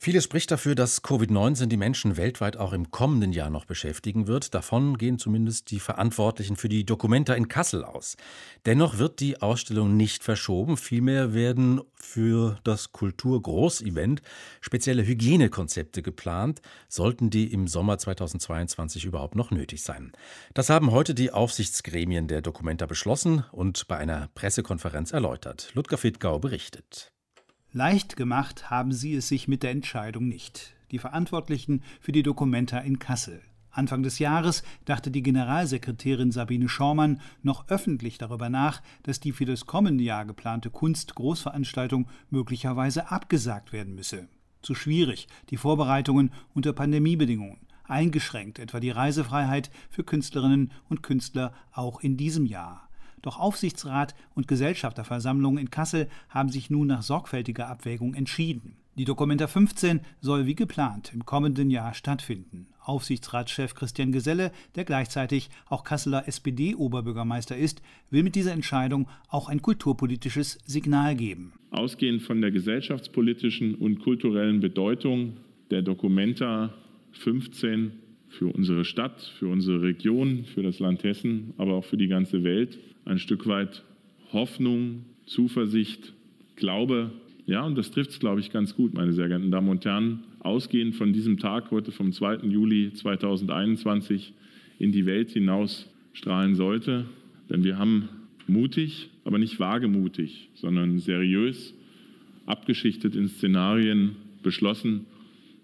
Vieles 0.00 0.22
spricht 0.22 0.52
dafür, 0.52 0.76
dass 0.76 1.02
Covid-19 1.02 1.66
die 1.66 1.76
Menschen 1.76 2.16
weltweit 2.16 2.56
auch 2.56 2.72
im 2.72 2.92
kommenden 2.92 3.32
Jahr 3.32 3.50
noch 3.50 3.64
beschäftigen 3.64 4.28
wird. 4.28 4.54
Davon 4.54 4.96
gehen 4.96 5.18
zumindest 5.18 5.72
die 5.72 5.80
Verantwortlichen 5.80 6.54
für 6.54 6.68
die 6.68 6.86
Documenta 6.86 7.34
in 7.34 7.48
Kassel 7.48 7.84
aus. 7.84 8.16
Dennoch 8.64 8.98
wird 8.98 9.18
die 9.18 9.42
Ausstellung 9.42 9.96
nicht 9.96 10.22
verschoben. 10.22 10.76
Vielmehr 10.76 11.34
werden 11.34 11.80
für 11.96 12.60
das 12.62 12.92
Kultur-Großevent 12.92 14.22
spezielle 14.60 15.04
Hygienekonzepte 15.04 16.00
geplant, 16.00 16.62
sollten 16.88 17.28
die 17.28 17.52
im 17.52 17.66
Sommer 17.66 17.98
2022 17.98 19.04
überhaupt 19.04 19.34
noch 19.34 19.50
nötig 19.50 19.82
sein. 19.82 20.12
Das 20.54 20.70
haben 20.70 20.92
heute 20.92 21.12
die 21.12 21.32
Aufsichtsgremien 21.32 22.28
der 22.28 22.40
Documenta 22.40 22.86
beschlossen 22.86 23.44
und 23.50 23.88
bei 23.88 23.96
einer 23.96 24.28
Pressekonferenz 24.36 25.12
erläutert. 25.12 25.72
Ludger 25.74 25.98
Fittgau 25.98 26.38
berichtet. 26.38 27.12
Leicht 27.78 28.16
gemacht 28.16 28.70
haben 28.70 28.90
sie 28.90 29.14
es 29.14 29.28
sich 29.28 29.46
mit 29.46 29.62
der 29.62 29.70
Entscheidung 29.70 30.26
nicht. 30.26 30.74
Die 30.90 30.98
Verantwortlichen 30.98 31.84
für 32.00 32.10
die 32.10 32.24
Dokumenta 32.24 32.78
in 32.78 32.98
Kassel. 32.98 33.40
Anfang 33.70 34.02
des 34.02 34.18
Jahres 34.18 34.64
dachte 34.84 35.12
die 35.12 35.22
Generalsekretärin 35.22 36.32
Sabine 36.32 36.68
Schormann 36.68 37.20
noch 37.44 37.68
öffentlich 37.68 38.18
darüber 38.18 38.48
nach, 38.48 38.82
dass 39.04 39.20
die 39.20 39.30
für 39.30 39.44
das 39.44 39.66
kommende 39.66 40.02
Jahr 40.02 40.24
geplante 40.24 40.70
Kunst-Großveranstaltung 40.70 42.08
möglicherweise 42.30 43.12
abgesagt 43.12 43.72
werden 43.72 43.94
müsse. 43.94 44.26
Zu 44.60 44.74
schwierig, 44.74 45.28
die 45.50 45.56
Vorbereitungen 45.56 46.32
unter 46.54 46.72
Pandemiebedingungen, 46.72 47.60
eingeschränkt 47.84 48.58
etwa 48.58 48.80
die 48.80 48.90
Reisefreiheit 48.90 49.70
für 49.88 50.02
Künstlerinnen 50.02 50.72
und 50.88 51.04
Künstler 51.04 51.52
auch 51.70 52.00
in 52.00 52.16
diesem 52.16 52.44
Jahr. 52.44 52.87
Doch 53.22 53.38
Aufsichtsrat 53.38 54.14
und 54.34 54.48
Gesellschafterversammlung 54.48 55.58
in 55.58 55.70
Kassel 55.70 56.08
haben 56.28 56.48
sich 56.48 56.70
nun 56.70 56.86
nach 56.86 57.02
sorgfältiger 57.02 57.68
Abwägung 57.68 58.14
entschieden. 58.14 58.76
Die 58.98 59.04
Dokumenta 59.04 59.46
15 59.46 60.00
soll 60.20 60.46
wie 60.46 60.56
geplant 60.56 61.12
im 61.14 61.24
kommenden 61.24 61.70
Jahr 61.70 61.94
stattfinden. 61.94 62.66
Aufsichtsratschef 62.80 63.74
Christian 63.74 64.10
Geselle, 64.10 64.50
der 64.74 64.84
gleichzeitig 64.84 65.50
auch 65.68 65.84
Kasseler 65.84 66.26
SPD-Oberbürgermeister 66.26 67.56
ist, 67.56 67.80
will 68.10 68.24
mit 68.24 68.34
dieser 68.34 68.52
Entscheidung 68.52 69.06
auch 69.28 69.48
ein 69.48 69.62
kulturpolitisches 69.62 70.58
Signal 70.64 71.14
geben. 71.14 71.52
Ausgehend 71.70 72.22
von 72.22 72.40
der 72.40 72.50
gesellschaftspolitischen 72.50 73.76
und 73.76 74.00
kulturellen 74.00 74.58
Bedeutung 74.58 75.36
der 75.70 75.82
Dokumenta 75.82 76.74
15 77.12 77.92
für 78.28 78.46
unsere 78.46 78.84
Stadt, 78.84 79.20
für 79.38 79.48
unsere 79.48 79.82
Region, 79.82 80.44
für 80.44 80.62
das 80.62 80.78
Land 80.78 81.04
Hessen, 81.04 81.54
aber 81.56 81.74
auch 81.74 81.84
für 81.84 81.96
die 81.96 82.08
ganze 82.08 82.44
Welt 82.44 82.78
ein 83.04 83.18
Stück 83.18 83.46
weit 83.46 83.82
Hoffnung, 84.32 85.04
Zuversicht, 85.26 86.12
Glaube. 86.56 87.12
Ja, 87.46 87.64
und 87.64 87.78
das 87.78 87.90
trifft 87.90 88.10
es, 88.10 88.20
glaube 88.20 88.40
ich, 88.40 88.50
ganz 88.50 88.74
gut, 88.74 88.94
meine 88.94 89.12
sehr 89.12 89.28
geehrten 89.28 89.50
Damen 89.50 89.68
und 89.68 89.84
Herren. 89.84 90.24
Ausgehend 90.40 90.96
von 90.96 91.12
diesem 91.12 91.38
Tag 91.38 91.70
heute 91.70 91.92
vom 91.92 92.12
2. 92.12 92.46
Juli 92.46 92.92
2021 92.92 94.34
in 94.78 94.92
die 94.92 95.06
Welt 95.06 95.30
hinaus 95.30 95.88
strahlen 96.12 96.54
sollte. 96.54 97.06
Denn 97.48 97.64
wir 97.64 97.78
haben 97.78 98.08
mutig, 98.46 99.10
aber 99.24 99.38
nicht 99.38 99.60
wagemutig, 99.60 100.50
sondern 100.54 100.98
seriös 100.98 101.74
abgeschichtet 102.46 103.14
in 103.14 103.28
Szenarien 103.28 104.16
beschlossen, 104.42 105.06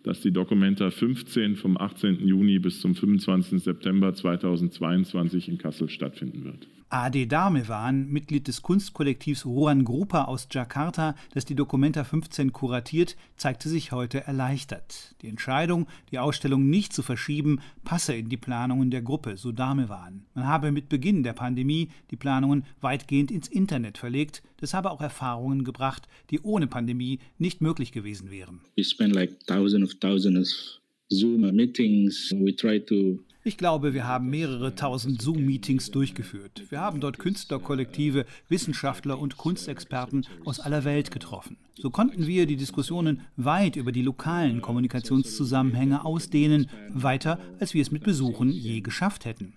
dass 0.04 0.20
die 0.20 0.30
Documenta 0.30 0.90
15 0.90 1.56
vom 1.56 1.76
18. 1.76 2.26
Juni 2.26 2.58
bis 2.60 2.80
zum 2.80 2.94
25. 2.94 3.62
September 3.62 4.14
2022 4.14 5.48
in 5.48 5.58
Kassel 5.58 5.88
stattfinden 5.88 6.44
wird. 6.44 6.68
Ade 6.94 7.26
Darmewan, 7.26 8.06
Mitglied 8.06 8.46
des 8.46 8.62
Kunstkollektivs 8.62 9.44
Ruan 9.44 9.84
Grupa 9.84 10.26
aus 10.26 10.46
Jakarta, 10.48 11.16
das 11.32 11.44
die 11.44 11.56
Documenta 11.56 12.04
15 12.04 12.52
kuratiert, 12.52 13.16
zeigte 13.36 13.68
sich 13.68 13.90
heute 13.90 14.20
erleichtert. 14.20 15.16
Die 15.20 15.26
Entscheidung, 15.26 15.88
die 16.12 16.20
Ausstellung 16.20 16.70
nicht 16.70 16.92
zu 16.92 17.02
verschieben, 17.02 17.58
passe 17.82 18.14
in 18.14 18.28
die 18.28 18.36
Planungen 18.36 18.92
der 18.92 19.02
Gruppe, 19.02 19.36
so 19.36 19.50
Darmewan. 19.50 20.24
Man 20.34 20.46
habe 20.46 20.70
mit 20.70 20.88
Beginn 20.88 21.24
der 21.24 21.32
Pandemie 21.32 21.88
die 22.12 22.16
Planungen 22.16 22.64
weitgehend 22.80 23.32
ins 23.32 23.48
Internet 23.48 23.98
verlegt. 23.98 24.44
Das 24.58 24.72
habe 24.72 24.92
auch 24.92 25.00
Erfahrungen 25.00 25.64
gebracht, 25.64 26.06
die 26.30 26.38
ohne 26.42 26.68
Pandemie 26.68 27.18
nicht 27.38 27.60
möglich 27.60 27.90
gewesen 27.90 28.30
wären. 28.30 28.60
We 28.76 28.84
spend 28.84 29.16
like 29.16 29.44
thousands 29.48 29.92
of 29.92 29.98
thousands 29.98 30.38
of 30.38 30.80
Zoom 31.10 31.40
meetings. 31.56 32.32
We 32.32 32.54
try 32.54 32.78
to 32.78 33.18
ich 33.44 33.58
glaube, 33.58 33.92
wir 33.92 34.08
haben 34.08 34.30
mehrere 34.30 34.74
tausend 34.74 35.20
Zoom-Meetings 35.20 35.90
durchgeführt. 35.90 36.62
Wir 36.70 36.80
haben 36.80 37.00
dort 37.00 37.18
Künstlerkollektive, 37.18 38.24
Wissenschaftler 38.48 39.18
und 39.18 39.36
Kunstexperten 39.36 40.26
aus 40.46 40.60
aller 40.60 40.84
Welt 40.84 41.10
getroffen. 41.10 41.58
So 41.74 41.90
konnten 41.90 42.26
wir 42.26 42.46
die 42.46 42.56
Diskussionen 42.56 43.20
weit 43.36 43.76
über 43.76 43.92
die 43.92 44.02
lokalen 44.02 44.62
Kommunikationszusammenhänge 44.62 46.04
ausdehnen, 46.04 46.70
weiter 46.88 47.38
als 47.60 47.74
wir 47.74 47.82
es 47.82 47.90
mit 47.90 48.02
Besuchen 48.02 48.50
je 48.50 48.80
geschafft 48.80 49.26
hätten. 49.26 49.54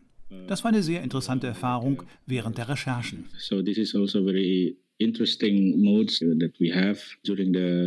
Das 0.48 0.66
war 0.66 0.70
eine 0.70 0.84
sehr 0.84 1.02
interessante 1.04 1.48
Erfahrung 1.48 2.04
während 2.26 2.58
der 2.58 2.68
Recherchen. 2.68 3.30
So 3.38 3.62
this 3.62 3.78
is 3.78 3.96
also 3.96 4.24
very 4.24 4.78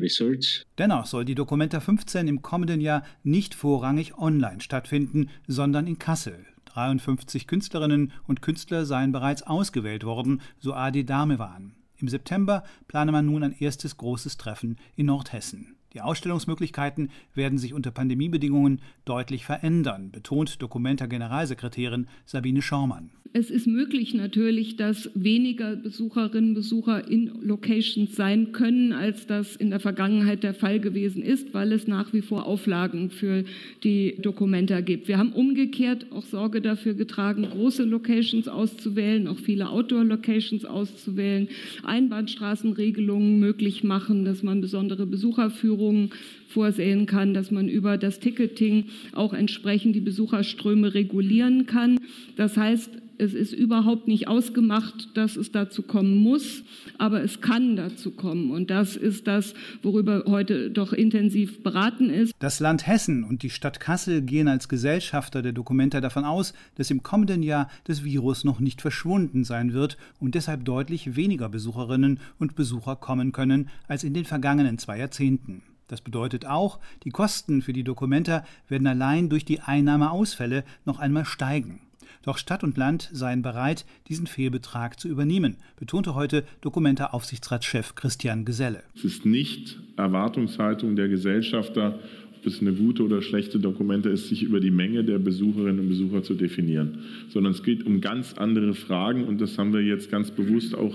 research. 0.01 0.64
Dennoch 0.79 1.07
soll 1.07 1.25
die 1.25 1.35
Dokumenta 1.35 1.81
15 1.81 2.29
im 2.29 2.42
kommenden 2.42 2.81
Jahr 2.81 3.03
nicht 3.25 3.55
vorrangig 3.55 4.16
online 4.16 4.61
stattfinden, 4.61 5.29
sondern 5.49 5.87
in 5.87 5.99
Kassel. 5.99 6.46
53 6.66 7.49
Künstlerinnen 7.49 8.12
und 8.29 8.42
Künstler 8.42 8.85
seien 8.87 9.11
bereits 9.11 9.42
ausgewählt 9.42 10.05
worden, 10.05 10.40
so 10.61 10.73
Adi 10.73 11.05
Damewan. 11.05 11.73
Im 11.99 12.09
September 12.09 12.62
plane 12.87 13.12
man 13.12 13.27
nun 13.27 13.42
ein 13.42 13.57
erstes 13.59 13.96
großes 13.96 14.37
Treffen 14.37 14.77
in 14.94 15.07
Nordhessen. 15.07 15.77
Die 15.92 16.01
Ausstellungsmöglichkeiten 16.01 17.11
werden 17.35 17.59
sich 17.59 17.75
unter 17.75 17.90
Pandemiebedingungen 17.90 18.81
deutlich 19.05 19.44
verändern, 19.44 20.12
betont 20.12 20.62
Dokumenta 20.62 21.07
Generalsekretärin 21.07 22.07
Sabine 22.25 22.62
Schaumann. 22.62 23.11
Es 23.33 23.49
ist 23.49 23.69
möglich 23.69 24.12
natürlich, 24.12 24.75
dass 24.75 25.09
weniger 25.14 25.77
Besucherinnen 25.77 26.51
und 26.51 26.55
Besucher 26.55 27.09
in 27.09 27.31
Locations 27.43 28.16
sein 28.16 28.51
können, 28.51 28.93
als 28.93 29.29
das 29.29 29.55
in 29.55 29.71
der 29.71 29.79
Vergangenheit 29.79 30.43
der 30.43 30.53
Fall 30.53 30.81
gewesen 30.81 31.23
ist, 31.23 31.55
weil 31.55 31.71
es 31.71 31.87
nach 31.87 32.12
wie 32.12 32.23
vor 32.23 32.47
Auflagen 32.47 33.11
für 33.11 33.45
die 33.85 34.16
Dokumenta 34.21 34.81
gibt. 34.81 35.07
Wir 35.07 35.16
haben 35.16 35.31
umgekehrt 35.31 36.07
auch 36.11 36.25
Sorge 36.25 36.61
dafür 36.61 36.95
getragen, 36.95 37.47
große 37.49 37.85
Locations 37.85 38.49
auszuwählen, 38.49 39.29
auch 39.29 39.38
viele 39.38 39.69
Outdoor-Locations 39.69 40.64
auszuwählen, 40.64 41.47
Einbahnstraßenregelungen 41.85 43.38
möglich 43.38 43.85
machen, 43.85 44.25
dass 44.25 44.43
man 44.43 44.61
besondere 44.61 45.07
Besucherführungen 45.07 46.11
vorsehen 46.49 47.07
kann, 47.07 47.33
dass 47.33 47.53
man 47.53 47.69
über 47.69 47.97
das 47.97 48.19
Ticketing 48.19 48.87
auch 49.12 49.33
entsprechend 49.33 49.95
die 49.95 50.01
Besucherströme 50.01 50.95
regulieren 50.95 51.66
kann. 51.66 52.01
Das 52.35 52.57
heißt, 52.57 52.90
es 53.20 53.35
ist 53.35 53.52
überhaupt 53.52 54.09
nicht 54.09 54.28
ausgemacht, 54.28 55.11
dass 55.14 55.37
es 55.37 55.52
dazu 55.52 55.83
kommen 55.83 56.16
muss, 56.16 56.62
aber 56.96 57.22
es 57.22 57.42
kann 57.42 57.76
dazu 57.76 58.12
kommen. 58.12 58.50
Und 58.50 58.70
das 58.70 58.96
ist 58.96 59.26
das, 59.26 59.52
worüber 59.83 60.24
heute 60.26 60.70
doch 60.70 60.94
intensiv 60.94 61.62
beraten 61.62 62.09
ist. 62.09 62.33
Das 62.38 62.61
Land 62.61 62.87
Hessen 62.87 63.24
und 63.24 63.42
die 63.42 63.50
Stadt 63.50 63.78
Kassel 63.78 64.22
gehen 64.22 64.48
als 64.48 64.68
Gesellschafter 64.68 65.42
der 65.42 65.52
Dokumenta 65.52 66.00
davon 66.00 66.24
aus, 66.24 66.54
dass 66.76 66.90
im 66.90 67.02
kommenden 67.02 67.42
Jahr 67.42 67.70
das 67.85 68.04
Virus 68.04 68.44
noch 68.44 68.59
nicht 68.59 68.80
verschwunden 68.80 69.44
sein 69.44 69.74
wird 69.74 69.98
und 70.18 70.35
deshalb 70.35 70.64
deutlich 70.64 71.14
weniger 71.14 71.50
Besucherinnen 71.50 72.20
und 72.38 72.56
Besucher 72.56 72.96
kommen 72.96 73.33
können 73.33 73.68
als 73.87 74.02
in 74.02 74.14
den 74.14 74.24
vergangenen 74.24 74.78
zwei 74.78 74.98
Jahrzehnten. 74.98 75.62
Das 75.88 76.00
bedeutet 76.00 76.46
auch, 76.46 76.78
die 77.04 77.11
Kosten 77.11 77.61
für 77.61 77.72
die 77.72 77.85
Dokumenta 77.85 78.44
werden 78.68 78.87
allein 78.87 79.28
durch 79.28 79.44
die 79.44 79.61
Einnahmeausfälle 79.61 80.64
noch 80.87 81.00
einmal 81.00 81.24
steigen. 81.26 81.80
Doch 82.22 82.37
Stadt 82.37 82.62
und 82.62 82.76
Land 82.76 83.09
seien 83.12 83.40
bereit, 83.40 83.87
diesen 84.09 84.26
Fehlbetrag 84.26 85.00
zu 85.00 85.09
übernehmen, 85.09 85.56
betonte 85.78 86.14
heute 86.14 86.44
Dokumenta-Aufsichtsratschef 86.61 87.94
Christian 87.94 88.44
Geselle. 88.44 88.83
Es 88.94 89.04
ist 89.04 89.24
nicht 89.24 89.78
Erwartungshaltung 89.96 90.96
der 90.96 91.09
Gesellschafter, 91.09 91.98
ob 92.38 92.46
es 92.46 92.61
eine 92.61 92.74
gute 92.74 93.04
oder 93.04 93.22
schlechte 93.22 93.59
Dokumente 93.59 94.11
ist, 94.11 94.28
sich 94.28 94.42
über 94.42 94.61
die 94.61 94.70
Menge 94.70 95.02
der 95.02 95.18
Besucherinnen 95.18 95.80
und 95.80 95.88
Besucher 95.88 96.22
zu 96.22 96.35
definieren, 96.35 96.98
sondern 97.30 97.52
es 97.52 97.62
geht 97.62 97.87
um 97.87 98.02
ganz 98.02 98.35
andere 98.35 98.74
Fragen 98.74 99.24
und 99.24 99.40
das 99.40 99.56
haben 99.56 99.72
wir 99.72 99.80
jetzt 99.80 100.11
ganz 100.11 100.30
bewusst 100.30 100.74
auch 100.74 100.94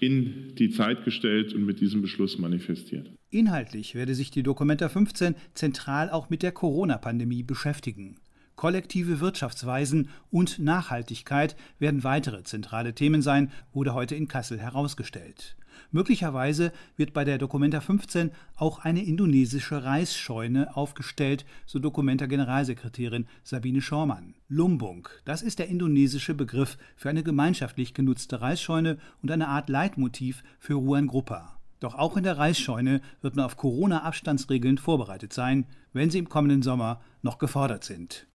in 0.00 0.54
die 0.58 0.70
Zeit 0.70 1.04
gestellt 1.04 1.54
und 1.54 1.64
mit 1.64 1.80
diesem 1.80 2.02
Beschluss 2.02 2.38
manifestiert. 2.38 3.10
Inhaltlich 3.30 3.94
werde 3.94 4.14
sich 4.14 4.30
die 4.30 4.42
Dokumenta 4.42 4.90
15 4.90 5.36
zentral 5.54 6.10
auch 6.10 6.28
mit 6.28 6.42
der 6.42 6.52
Corona-Pandemie 6.52 7.44
beschäftigen. 7.44 8.16
Kollektive 8.60 9.20
Wirtschaftsweisen 9.20 10.10
und 10.30 10.58
Nachhaltigkeit 10.58 11.56
werden 11.78 12.04
weitere 12.04 12.42
zentrale 12.42 12.94
Themen 12.94 13.22
sein, 13.22 13.50
wurde 13.72 13.94
heute 13.94 14.14
in 14.14 14.28
Kassel 14.28 14.60
herausgestellt. 14.60 15.56
Möglicherweise 15.92 16.70
wird 16.98 17.14
bei 17.14 17.24
der 17.24 17.38
Documenta 17.38 17.80
15 17.80 18.32
auch 18.56 18.80
eine 18.80 19.02
indonesische 19.02 19.82
Reisscheune 19.82 20.76
aufgestellt, 20.76 21.46
so 21.64 21.78
Documenta 21.78 22.26
Generalsekretärin 22.26 23.26
Sabine 23.44 23.80
Schormann. 23.80 24.34
Lumbung, 24.46 25.08
das 25.24 25.40
ist 25.40 25.58
der 25.58 25.68
indonesische 25.68 26.34
Begriff 26.34 26.76
für 26.96 27.08
eine 27.08 27.22
gemeinschaftlich 27.22 27.94
genutzte 27.94 28.42
Reisscheune 28.42 28.98
und 29.22 29.30
eine 29.30 29.48
Art 29.48 29.70
Leitmotiv 29.70 30.42
für 30.58 30.74
Ruan 30.74 31.06
Gruppa. 31.06 31.56
Doch 31.80 31.94
auch 31.94 32.18
in 32.18 32.24
der 32.24 32.36
Reisscheune 32.36 33.00
wird 33.22 33.36
man 33.36 33.46
auf 33.46 33.56
Corona-Abstandsregeln 33.56 34.76
vorbereitet 34.76 35.32
sein, 35.32 35.64
wenn 35.94 36.10
sie 36.10 36.18
im 36.18 36.28
kommenden 36.28 36.60
Sommer 36.60 37.00
noch 37.22 37.38
gefordert 37.38 37.84
sind. 37.84 38.26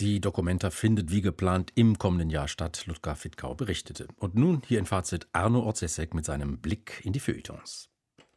Die 0.00 0.18
Dokumenta 0.18 0.70
findet 0.70 1.10
wie 1.10 1.20
geplant 1.20 1.72
im 1.74 1.98
kommenden 1.98 2.30
Jahr 2.30 2.48
statt, 2.48 2.86
Ludger 2.86 3.16
Fittkau 3.16 3.54
berichtete. 3.54 4.08
Und 4.16 4.34
nun 4.34 4.62
hier 4.66 4.78
in 4.78 4.86
Fazit 4.86 5.28
Arno 5.32 5.60
Orzesek 5.60 6.14
mit 6.14 6.24
seinem 6.24 6.56
Blick 6.56 7.02
in 7.04 7.12
die 7.12 7.20
Feuilletons. 7.20 7.90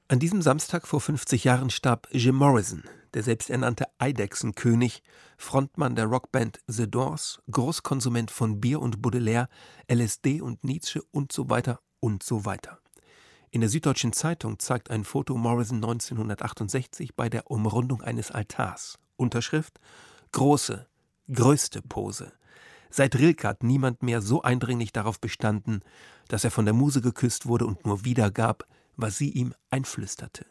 An 0.10 0.20
diesem 0.20 0.42
Samstag 0.42 0.86
vor 0.86 1.00
50 1.00 1.46
Jahren 1.46 1.70
starb 1.70 2.10
Jim 2.12 2.36
Morrison, 2.36 2.84
der 3.14 3.24
selbsternannte 3.24 3.86
Eidechsenkönig, 3.98 5.04
Frontmann 5.38 5.96
der 5.96 6.08
Rockband 6.08 6.60
The 6.68 6.92
Doors, 6.92 7.42
Großkonsument 7.50 8.30
von 8.30 8.60
Bier 8.60 8.82
und 8.82 9.02
Baudelaire, 9.02 9.48
LSD 9.90 10.42
und 10.42 10.66
Nietzsche 10.66 11.02
und 11.12 11.32
so 11.32 11.50
weiter 11.50 11.80
und 12.02 12.24
so 12.24 12.44
weiter. 12.44 12.80
In 13.52 13.62
der 13.62 13.70
Süddeutschen 13.70 14.12
Zeitung 14.12 14.60
zeigt 14.60 14.92
ein 14.92 15.06
Foto 15.06 15.38
Morrison 15.38 15.78
1968 15.78 17.16
bei 17.16 17.30
der 17.30 17.50
Umrundung 17.50 18.02
eines 18.02 18.32
Altars. 18.32 19.00
Unterschrift: 19.16 19.80
Große, 20.34 20.88
größte 21.32 21.82
Pose. 21.82 22.32
Seit 22.90 23.16
Rilke 23.16 23.48
hat 23.48 23.64
niemand 23.64 24.04
mehr 24.04 24.22
so 24.22 24.42
eindringlich 24.44 24.92
darauf 24.92 25.20
bestanden, 25.20 25.82
dass 26.28 26.44
er 26.44 26.52
von 26.52 26.66
der 26.66 26.74
Muse 26.74 27.02
geküsst 27.02 27.48
wurde 27.48 27.66
und 27.66 27.86
nur 27.86 28.06
wiedergab, 28.06 28.68
was 28.96 29.18
sie 29.18 29.30
ihm 29.30 29.54
einflüsterte. 29.70 30.46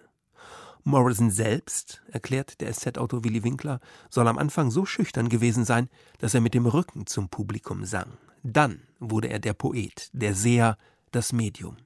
Morrison 0.84 1.30
selbst, 1.30 2.02
erklärt 2.08 2.60
der 2.60 2.72
SZ-Autor 2.72 3.24
Willy 3.24 3.44
Winkler, 3.44 3.78
soll 4.10 4.26
am 4.26 4.38
Anfang 4.38 4.72
so 4.72 4.84
schüchtern 4.84 5.28
gewesen 5.28 5.64
sein, 5.64 5.88
dass 6.18 6.34
er 6.34 6.40
mit 6.40 6.54
dem 6.54 6.66
Rücken 6.66 7.06
zum 7.06 7.28
Publikum 7.28 7.84
sang. 7.84 8.18
Dann 8.42 8.82
wurde 8.98 9.28
er 9.28 9.38
der 9.38 9.52
Poet, 9.52 10.10
der 10.12 10.34
Seher, 10.34 10.76
das 11.12 11.32
Medium. 11.32 11.76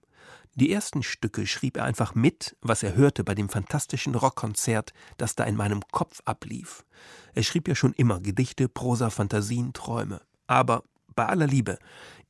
Die 0.58 0.72
ersten 0.72 1.02
Stücke 1.02 1.46
schrieb 1.46 1.76
er 1.76 1.84
einfach 1.84 2.14
mit, 2.14 2.56
was 2.62 2.82
er 2.82 2.94
hörte 2.94 3.24
bei 3.24 3.34
dem 3.34 3.50
fantastischen 3.50 4.14
Rockkonzert, 4.14 4.94
das 5.18 5.34
da 5.36 5.44
in 5.44 5.54
meinem 5.54 5.82
Kopf 5.92 6.22
ablief. 6.24 6.86
Er 7.34 7.42
schrieb 7.42 7.68
ja 7.68 7.74
schon 7.74 7.92
immer 7.92 8.20
Gedichte, 8.20 8.66
Prosa, 8.66 9.10
Fantasien, 9.10 9.74
Träume. 9.74 10.22
Aber 10.46 10.84
bei 11.14 11.26
aller 11.26 11.46
Liebe, 11.46 11.78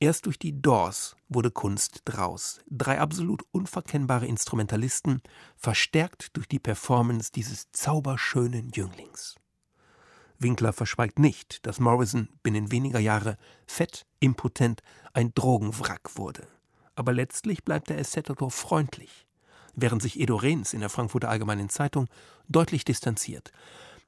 erst 0.00 0.26
durch 0.26 0.40
die 0.40 0.60
Doors 0.60 1.14
wurde 1.28 1.52
Kunst 1.52 2.02
draus. 2.04 2.58
Drei 2.68 2.98
absolut 2.98 3.44
unverkennbare 3.52 4.26
Instrumentalisten, 4.26 5.22
verstärkt 5.56 6.36
durch 6.36 6.48
die 6.48 6.58
Performance 6.58 7.30
dieses 7.30 7.70
zauberschönen 7.70 8.70
Jünglings. 8.70 9.36
Winkler 10.40 10.72
verschweigt 10.72 11.20
nicht, 11.20 11.64
dass 11.64 11.78
Morrison 11.78 12.28
binnen 12.42 12.72
weniger 12.72 12.98
Jahre 12.98 13.38
fett, 13.68 14.04
impotent, 14.18 14.82
ein 15.12 15.32
Drogenwrack 15.32 16.16
wurde 16.16 16.48
aber 16.96 17.12
letztlich 17.12 17.64
bleibt 17.64 17.88
der 17.88 17.98
Assetto 17.98 18.48
freundlich, 18.48 19.26
während 19.74 20.02
sich 20.02 20.18
Edo 20.18 20.36
Rehns 20.36 20.72
in 20.72 20.80
der 20.80 20.88
Frankfurter 20.88 21.28
Allgemeinen 21.28 21.68
Zeitung 21.68 22.08
deutlich 22.48 22.84
distanziert. 22.84 23.52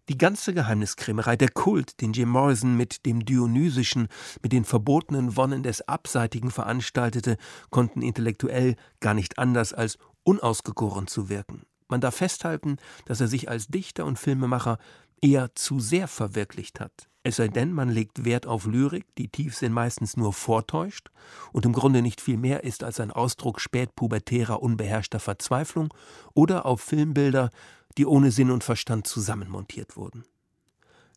Die 0.08 0.16
ganze 0.16 0.54
Geheimniskrämerei, 0.54 1.36
der 1.36 1.50
Kult, 1.50 2.00
den 2.00 2.14
Jim 2.14 2.30
Morrison 2.30 2.76
mit 2.76 3.04
dem 3.04 3.26
Dionysischen, 3.26 4.08
mit 4.42 4.52
den 4.52 4.64
verbotenen 4.64 5.36
Wonnen 5.36 5.62
des 5.62 5.86
Abseitigen 5.86 6.50
veranstaltete, 6.50 7.36
konnten 7.68 8.00
intellektuell 8.00 8.76
gar 9.00 9.12
nicht 9.12 9.38
anders 9.38 9.74
als 9.74 9.98
unausgegoren 10.24 11.08
zu 11.08 11.28
wirken. 11.28 11.62
Man 11.88 12.00
darf 12.00 12.16
festhalten, 12.16 12.76
dass 13.04 13.20
er 13.20 13.28
sich 13.28 13.50
als 13.50 13.68
Dichter 13.68 14.06
und 14.06 14.18
Filmemacher 14.18 14.78
eher 15.20 15.54
zu 15.54 15.78
sehr 15.78 16.08
verwirklicht 16.08 16.80
hat. 16.80 17.07
Es 17.24 17.36
sei 17.36 17.48
denn, 17.48 17.72
man 17.72 17.88
legt 17.88 18.24
Wert 18.24 18.46
auf 18.46 18.66
Lyrik, 18.66 19.04
die 19.16 19.28
Tiefsinn 19.28 19.72
meistens 19.72 20.16
nur 20.16 20.32
vortäuscht 20.32 21.10
und 21.52 21.66
im 21.66 21.72
Grunde 21.72 22.00
nicht 22.00 22.20
viel 22.20 22.36
mehr 22.36 22.64
ist 22.64 22.84
als 22.84 23.00
ein 23.00 23.10
Ausdruck 23.10 23.60
spätpubertärer, 23.60 24.62
unbeherrschter 24.62 25.20
Verzweiflung, 25.20 25.92
oder 26.34 26.64
auf 26.64 26.80
Filmbilder, 26.80 27.50
die 27.98 28.06
ohne 28.06 28.30
Sinn 28.30 28.50
und 28.50 28.64
Verstand 28.64 29.06
zusammenmontiert 29.06 29.96
wurden. 29.96 30.24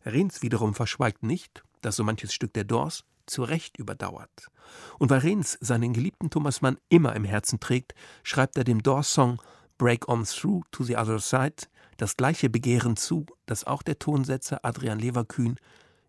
Rehns 0.04 0.42
wiederum 0.42 0.74
verschweigt 0.74 1.22
nicht, 1.22 1.62
dass 1.80 1.96
so 1.96 2.04
manches 2.04 2.34
Stück 2.34 2.52
der 2.52 2.64
Dors 2.64 3.04
zu 3.26 3.44
Recht 3.44 3.78
überdauert. 3.78 4.50
Und 4.98 5.10
weil 5.10 5.20
Rehns 5.20 5.56
seinen 5.60 5.92
geliebten 5.92 6.30
Thomas 6.30 6.60
Mann 6.60 6.78
immer 6.88 7.14
im 7.14 7.24
Herzen 7.24 7.60
trägt, 7.60 7.94
schreibt 8.24 8.58
er 8.58 8.64
dem 8.64 8.82
Dors-Song 8.82 9.40
Break 9.78 10.08
On 10.08 10.24
Through 10.24 10.62
to 10.72 10.84
the 10.84 10.96
Other 10.96 11.20
Side 11.20 11.68
das 11.96 12.16
gleiche 12.16 12.50
Begehren 12.50 12.96
zu, 12.96 13.26
das 13.46 13.64
auch 13.64 13.82
der 13.82 13.98
Tonsetzer 13.98 14.64
Adrian 14.64 14.98
Leverkühn 14.98 15.56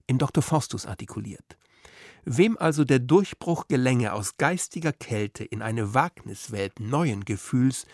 im 0.07 0.17
Dr. 0.17 0.43
Faustus 0.43 0.85
artikuliert. 0.85 1.57
Wem 2.25 2.57
also 2.57 2.85
der 2.85 2.99
Durchbruch 2.99 3.67
gelänge 3.67 4.13
aus 4.13 4.37
geistiger 4.37 4.93
Kälte 4.93 5.43
in 5.43 5.61
eine 5.61 5.93
Wagniswelt 5.93 6.79
neuen 6.79 7.25
Gefühls, 7.25 7.85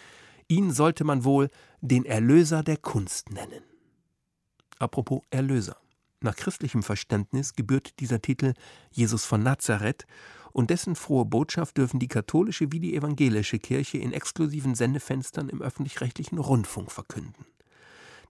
ihn 0.47 0.71
sollte 0.71 1.03
man 1.03 1.23
wohl 1.23 1.49
den 1.81 2.05
Erlöser 2.05 2.63
der 2.63 2.77
Kunst 2.77 3.31
nennen. 3.31 3.63
Apropos 4.77 5.21
Erlöser. 5.29 5.77
Nach 6.21 6.35
christlichem 6.35 6.83
Verständnis 6.83 7.53
gebührt 7.53 7.99
dieser 7.99 8.21
Titel 8.21 8.53
Jesus 8.91 9.25
von 9.25 9.41
Nazareth 9.41 10.05
und 10.51 10.69
dessen 10.69 10.95
frohe 10.95 11.25
Botschaft 11.25 11.77
dürfen 11.77 11.99
die 11.99 12.07
katholische 12.07 12.71
wie 12.71 12.79
die 12.79 12.95
evangelische 12.95 13.59
Kirche 13.59 13.97
in 13.97 14.13
exklusiven 14.13 14.75
Sendefenstern 14.75 15.49
im 15.49 15.61
öffentlich-rechtlichen 15.61 16.37
Rundfunk 16.37 16.91
verkünden. 16.91 17.45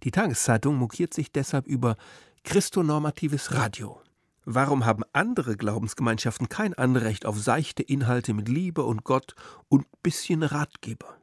Die 0.04 0.12
Tageszeitung 0.12 0.78
mokiert 0.78 1.14
sich 1.14 1.32
deshalb 1.32 1.68
über 1.68 1.98
Christonormatives 2.44 3.54
Radio. 3.54 4.02
Warum 4.46 4.86
haben 4.86 5.04
andere 5.14 5.56
Glaubensgemeinschaften 5.56 6.50
kein 6.50 6.74
Anrecht 6.74 7.26
auf 7.26 7.38
seichte 7.40 7.84
Inhalte 7.84 8.34
mit 8.34 8.48
Liebe 8.48 8.84
und 8.84 9.04
Gott 9.04 9.36
und 9.68 9.86
bisschen 10.02 10.42
Ratgeber? 10.44 11.18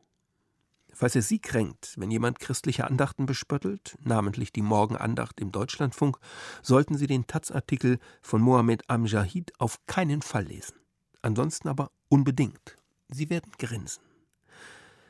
Falls 0.92 1.16
es 1.16 1.28
Sie 1.28 1.40
kränkt, 1.40 1.94
wenn 1.96 2.10
jemand 2.10 2.38
christliche 2.38 2.86
Andachten 2.86 3.26
bespöttelt, 3.26 3.98
namentlich 4.00 4.52
die 4.52 4.62
Morgenandacht 4.62 5.40
im 5.40 5.52
Deutschlandfunk, 5.52 6.18
sollten 6.62 6.96
Sie 6.96 7.06
den 7.06 7.26
Taz-Artikel 7.26 7.98
von 8.22 8.40
Mohammed 8.40 8.88
Amjahid 8.88 9.52
auf 9.58 9.84
keinen 9.86 10.22
Fall 10.22 10.44
lesen. 10.44 10.76
Ansonsten 11.22 11.68
aber 11.68 11.90
unbedingt. 12.08 12.78
Sie 13.08 13.28
werden 13.28 13.52
grinsen. 13.58 14.05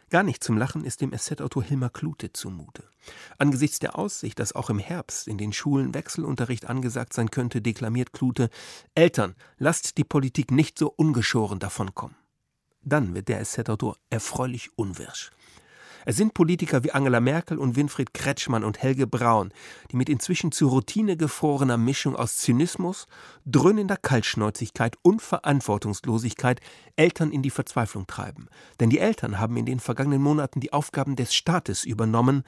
Gar 0.09 0.23
nicht 0.23 0.45
zum 0.45 0.57
Lachen 0.57 0.85
ist 0.85 1.01
dem 1.01 1.13
SZ-Autor 1.13 1.65
Hilmar 1.65 1.91
Klute 1.91 2.33
zumute. 2.33 2.85
Angesichts 3.39 3.81
der 3.81 3.99
Aussicht, 3.99 4.39
dass 4.39 4.55
auch 4.55 4.71
im 4.71 4.79
Herbst 4.79 5.27
in 5.27 5.37
den 5.37 5.53
Schulen 5.53 5.95
Wechselunterricht 5.95 6.67
angesagt 6.67 7.13
sein 7.13 7.31
könnte, 7.31 7.61
deklamiert 7.61 8.13
Klute: 8.13 8.49
Eltern, 8.95 9.35
lasst 9.59 9.99
die 9.99 10.05
Politik 10.05 10.53
nicht 10.53 10.79
so 10.79 10.93
ungeschoren 10.95 11.59
davonkommen. 11.59 12.17
Dann 12.83 13.15
wird 13.15 13.29
der 13.29 13.45
SZ-Autor 13.45 13.97
erfreulich 14.09 14.71
unwirsch. 14.77 15.33
Es 16.09 16.17
sind 16.17 16.35
Politiker 16.35 16.85
wie 16.85 16.93
Angela 16.93 17.19
Merkel 17.19 17.59
und 17.59 17.75
Winfried 17.75 18.15
Kretschmann 18.15 18.63
und 18.63 18.81
Helge 18.81 19.09
Braun, 19.09 19.53
die 19.91 19.97
mit 19.97 20.09
inzwischen 20.09 20.53
zu 20.53 20.69
Routine 20.69 21.17
gefrorener 21.17 21.79
Mischung 21.79 22.15
aus 22.15 22.37
Zynismus, 22.37 23.09
dröhnender 23.45 23.97
Kaltschnäuzigkeit 23.97 24.97
und 25.03 25.21
Verantwortungslosigkeit 25.21 26.61
Eltern 26.95 27.33
in 27.33 27.43
die 27.43 27.51
Verzweiflung 27.51 28.07
treiben. 28.07 28.47
Denn 28.79 28.89
die 28.89 29.01
Eltern 29.01 29.41
haben 29.41 29.57
in 29.57 29.67
den 29.67 29.81
vergangenen 29.81 30.23
Monaten 30.23 30.61
die 30.61 30.73
Aufgaben 30.73 31.17
des 31.17 31.35
Staates 31.35 31.85
übernommen, 31.85 32.45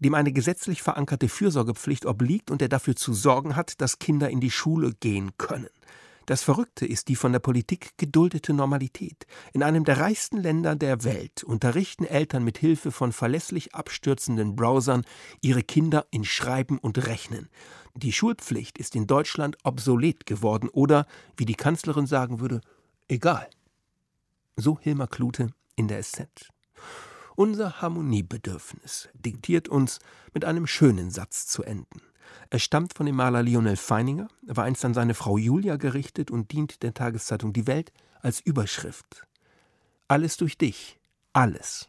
dem 0.00 0.14
eine 0.14 0.32
gesetzlich 0.32 0.82
verankerte 0.82 1.28
Fürsorgepflicht 1.28 2.06
obliegt 2.06 2.50
und 2.50 2.60
der 2.60 2.68
dafür 2.68 2.96
zu 2.96 3.14
sorgen 3.14 3.54
hat, 3.54 3.80
dass 3.80 4.00
Kinder 4.00 4.30
in 4.30 4.40
die 4.40 4.50
Schule 4.50 4.90
gehen 4.98 5.30
können. 5.38 5.68
Das 6.26 6.42
Verrückte 6.42 6.84
ist 6.84 7.06
die 7.06 7.14
von 7.14 7.30
der 7.30 7.38
Politik 7.38 7.96
geduldete 7.98 8.52
Normalität. 8.52 9.26
In 9.52 9.62
einem 9.62 9.84
der 9.84 9.98
reichsten 9.98 10.38
Länder 10.38 10.74
der 10.74 11.04
Welt 11.04 11.44
unterrichten 11.44 12.04
Eltern 12.04 12.42
mit 12.42 12.58
Hilfe 12.58 12.90
von 12.90 13.12
verlässlich 13.12 13.76
abstürzenden 13.76 14.56
Browsern 14.56 15.04
ihre 15.40 15.62
Kinder 15.62 16.04
in 16.10 16.24
Schreiben 16.24 16.78
und 16.78 17.06
Rechnen. 17.06 17.48
Die 17.94 18.12
Schulpflicht 18.12 18.76
ist 18.76 18.96
in 18.96 19.06
Deutschland 19.06 19.56
obsolet 19.62 20.26
geworden 20.26 20.68
oder, 20.68 21.06
wie 21.36 21.44
die 21.44 21.54
Kanzlerin 21.54 22.08
sagen 22.08 22.40
würde, 22.40 22.60
egal. 23.06 23.48
So 24.56 24.80
Hilmar 24.80 25.06
Klute 25.06 25.50
in 25.76 25.86
der 25.86 26.02
SZ. 26.02 26.26
Unser 27.36 27.80
Harmoniebedürfnis 27.80 29.10
diktiert 29.14 29.68
uns, 29.68 30.00
mit 30.34 30.44
einem 30.44 30.66
schönen 30.66 31.10
Satz 31.10 31.46
zu 31.46 31.62
enden. 31.62 32.00
Er 32.50 32.58
stammt 32.58 32.94
von 32.94 33.06
dem 33.06 33.16
Maler 33.16 33.42
Lionel 33.42 33.76
Feininger, 33.76 34.28
war 34.42 34.64
einst 34.64 34.84
an 34.84 34.94
seine 34.94 35.14
Frau 35.14 35.38
Julia 35.38 35.76
gerichtet 35.76 36.30
und 36.30 36.52
dient 36.52 36.82
der 36.82 36.94
Tageszeitung 36.94 37.52
Die 37.52 37.66
Welt 37.66 37.92
als 38.20 38.40
Überschrift. 38.40 39.26
Alles 40.08 40.36
durch 40.36 40.56
dich, 40.58 40.98
alles. 41.32 41.88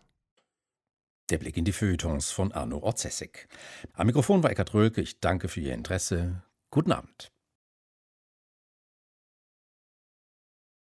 Der 1.29 1.38
Blick 1.38 1.57
in 1.57 1.65
die 1.65 1.73
Feuilletons 1.73 2.31
von 2.31 2.51
Arno 2.53 2.77
Orzessig. 2.79 3.47
Am 3.93 4.07
Mikrofon 4.07 4.43
war 4.43 4.49
Eckhard 4.49 4.73
Rölke. 4.73 5.01
Ich 5.01 5.19
danke 5.19 5.49
für 5.49 5.59
Ihr 5.59 5.73
Interesse. 5.73 6.41
Guten 6.71 6.93
Abend. 6.93 7.31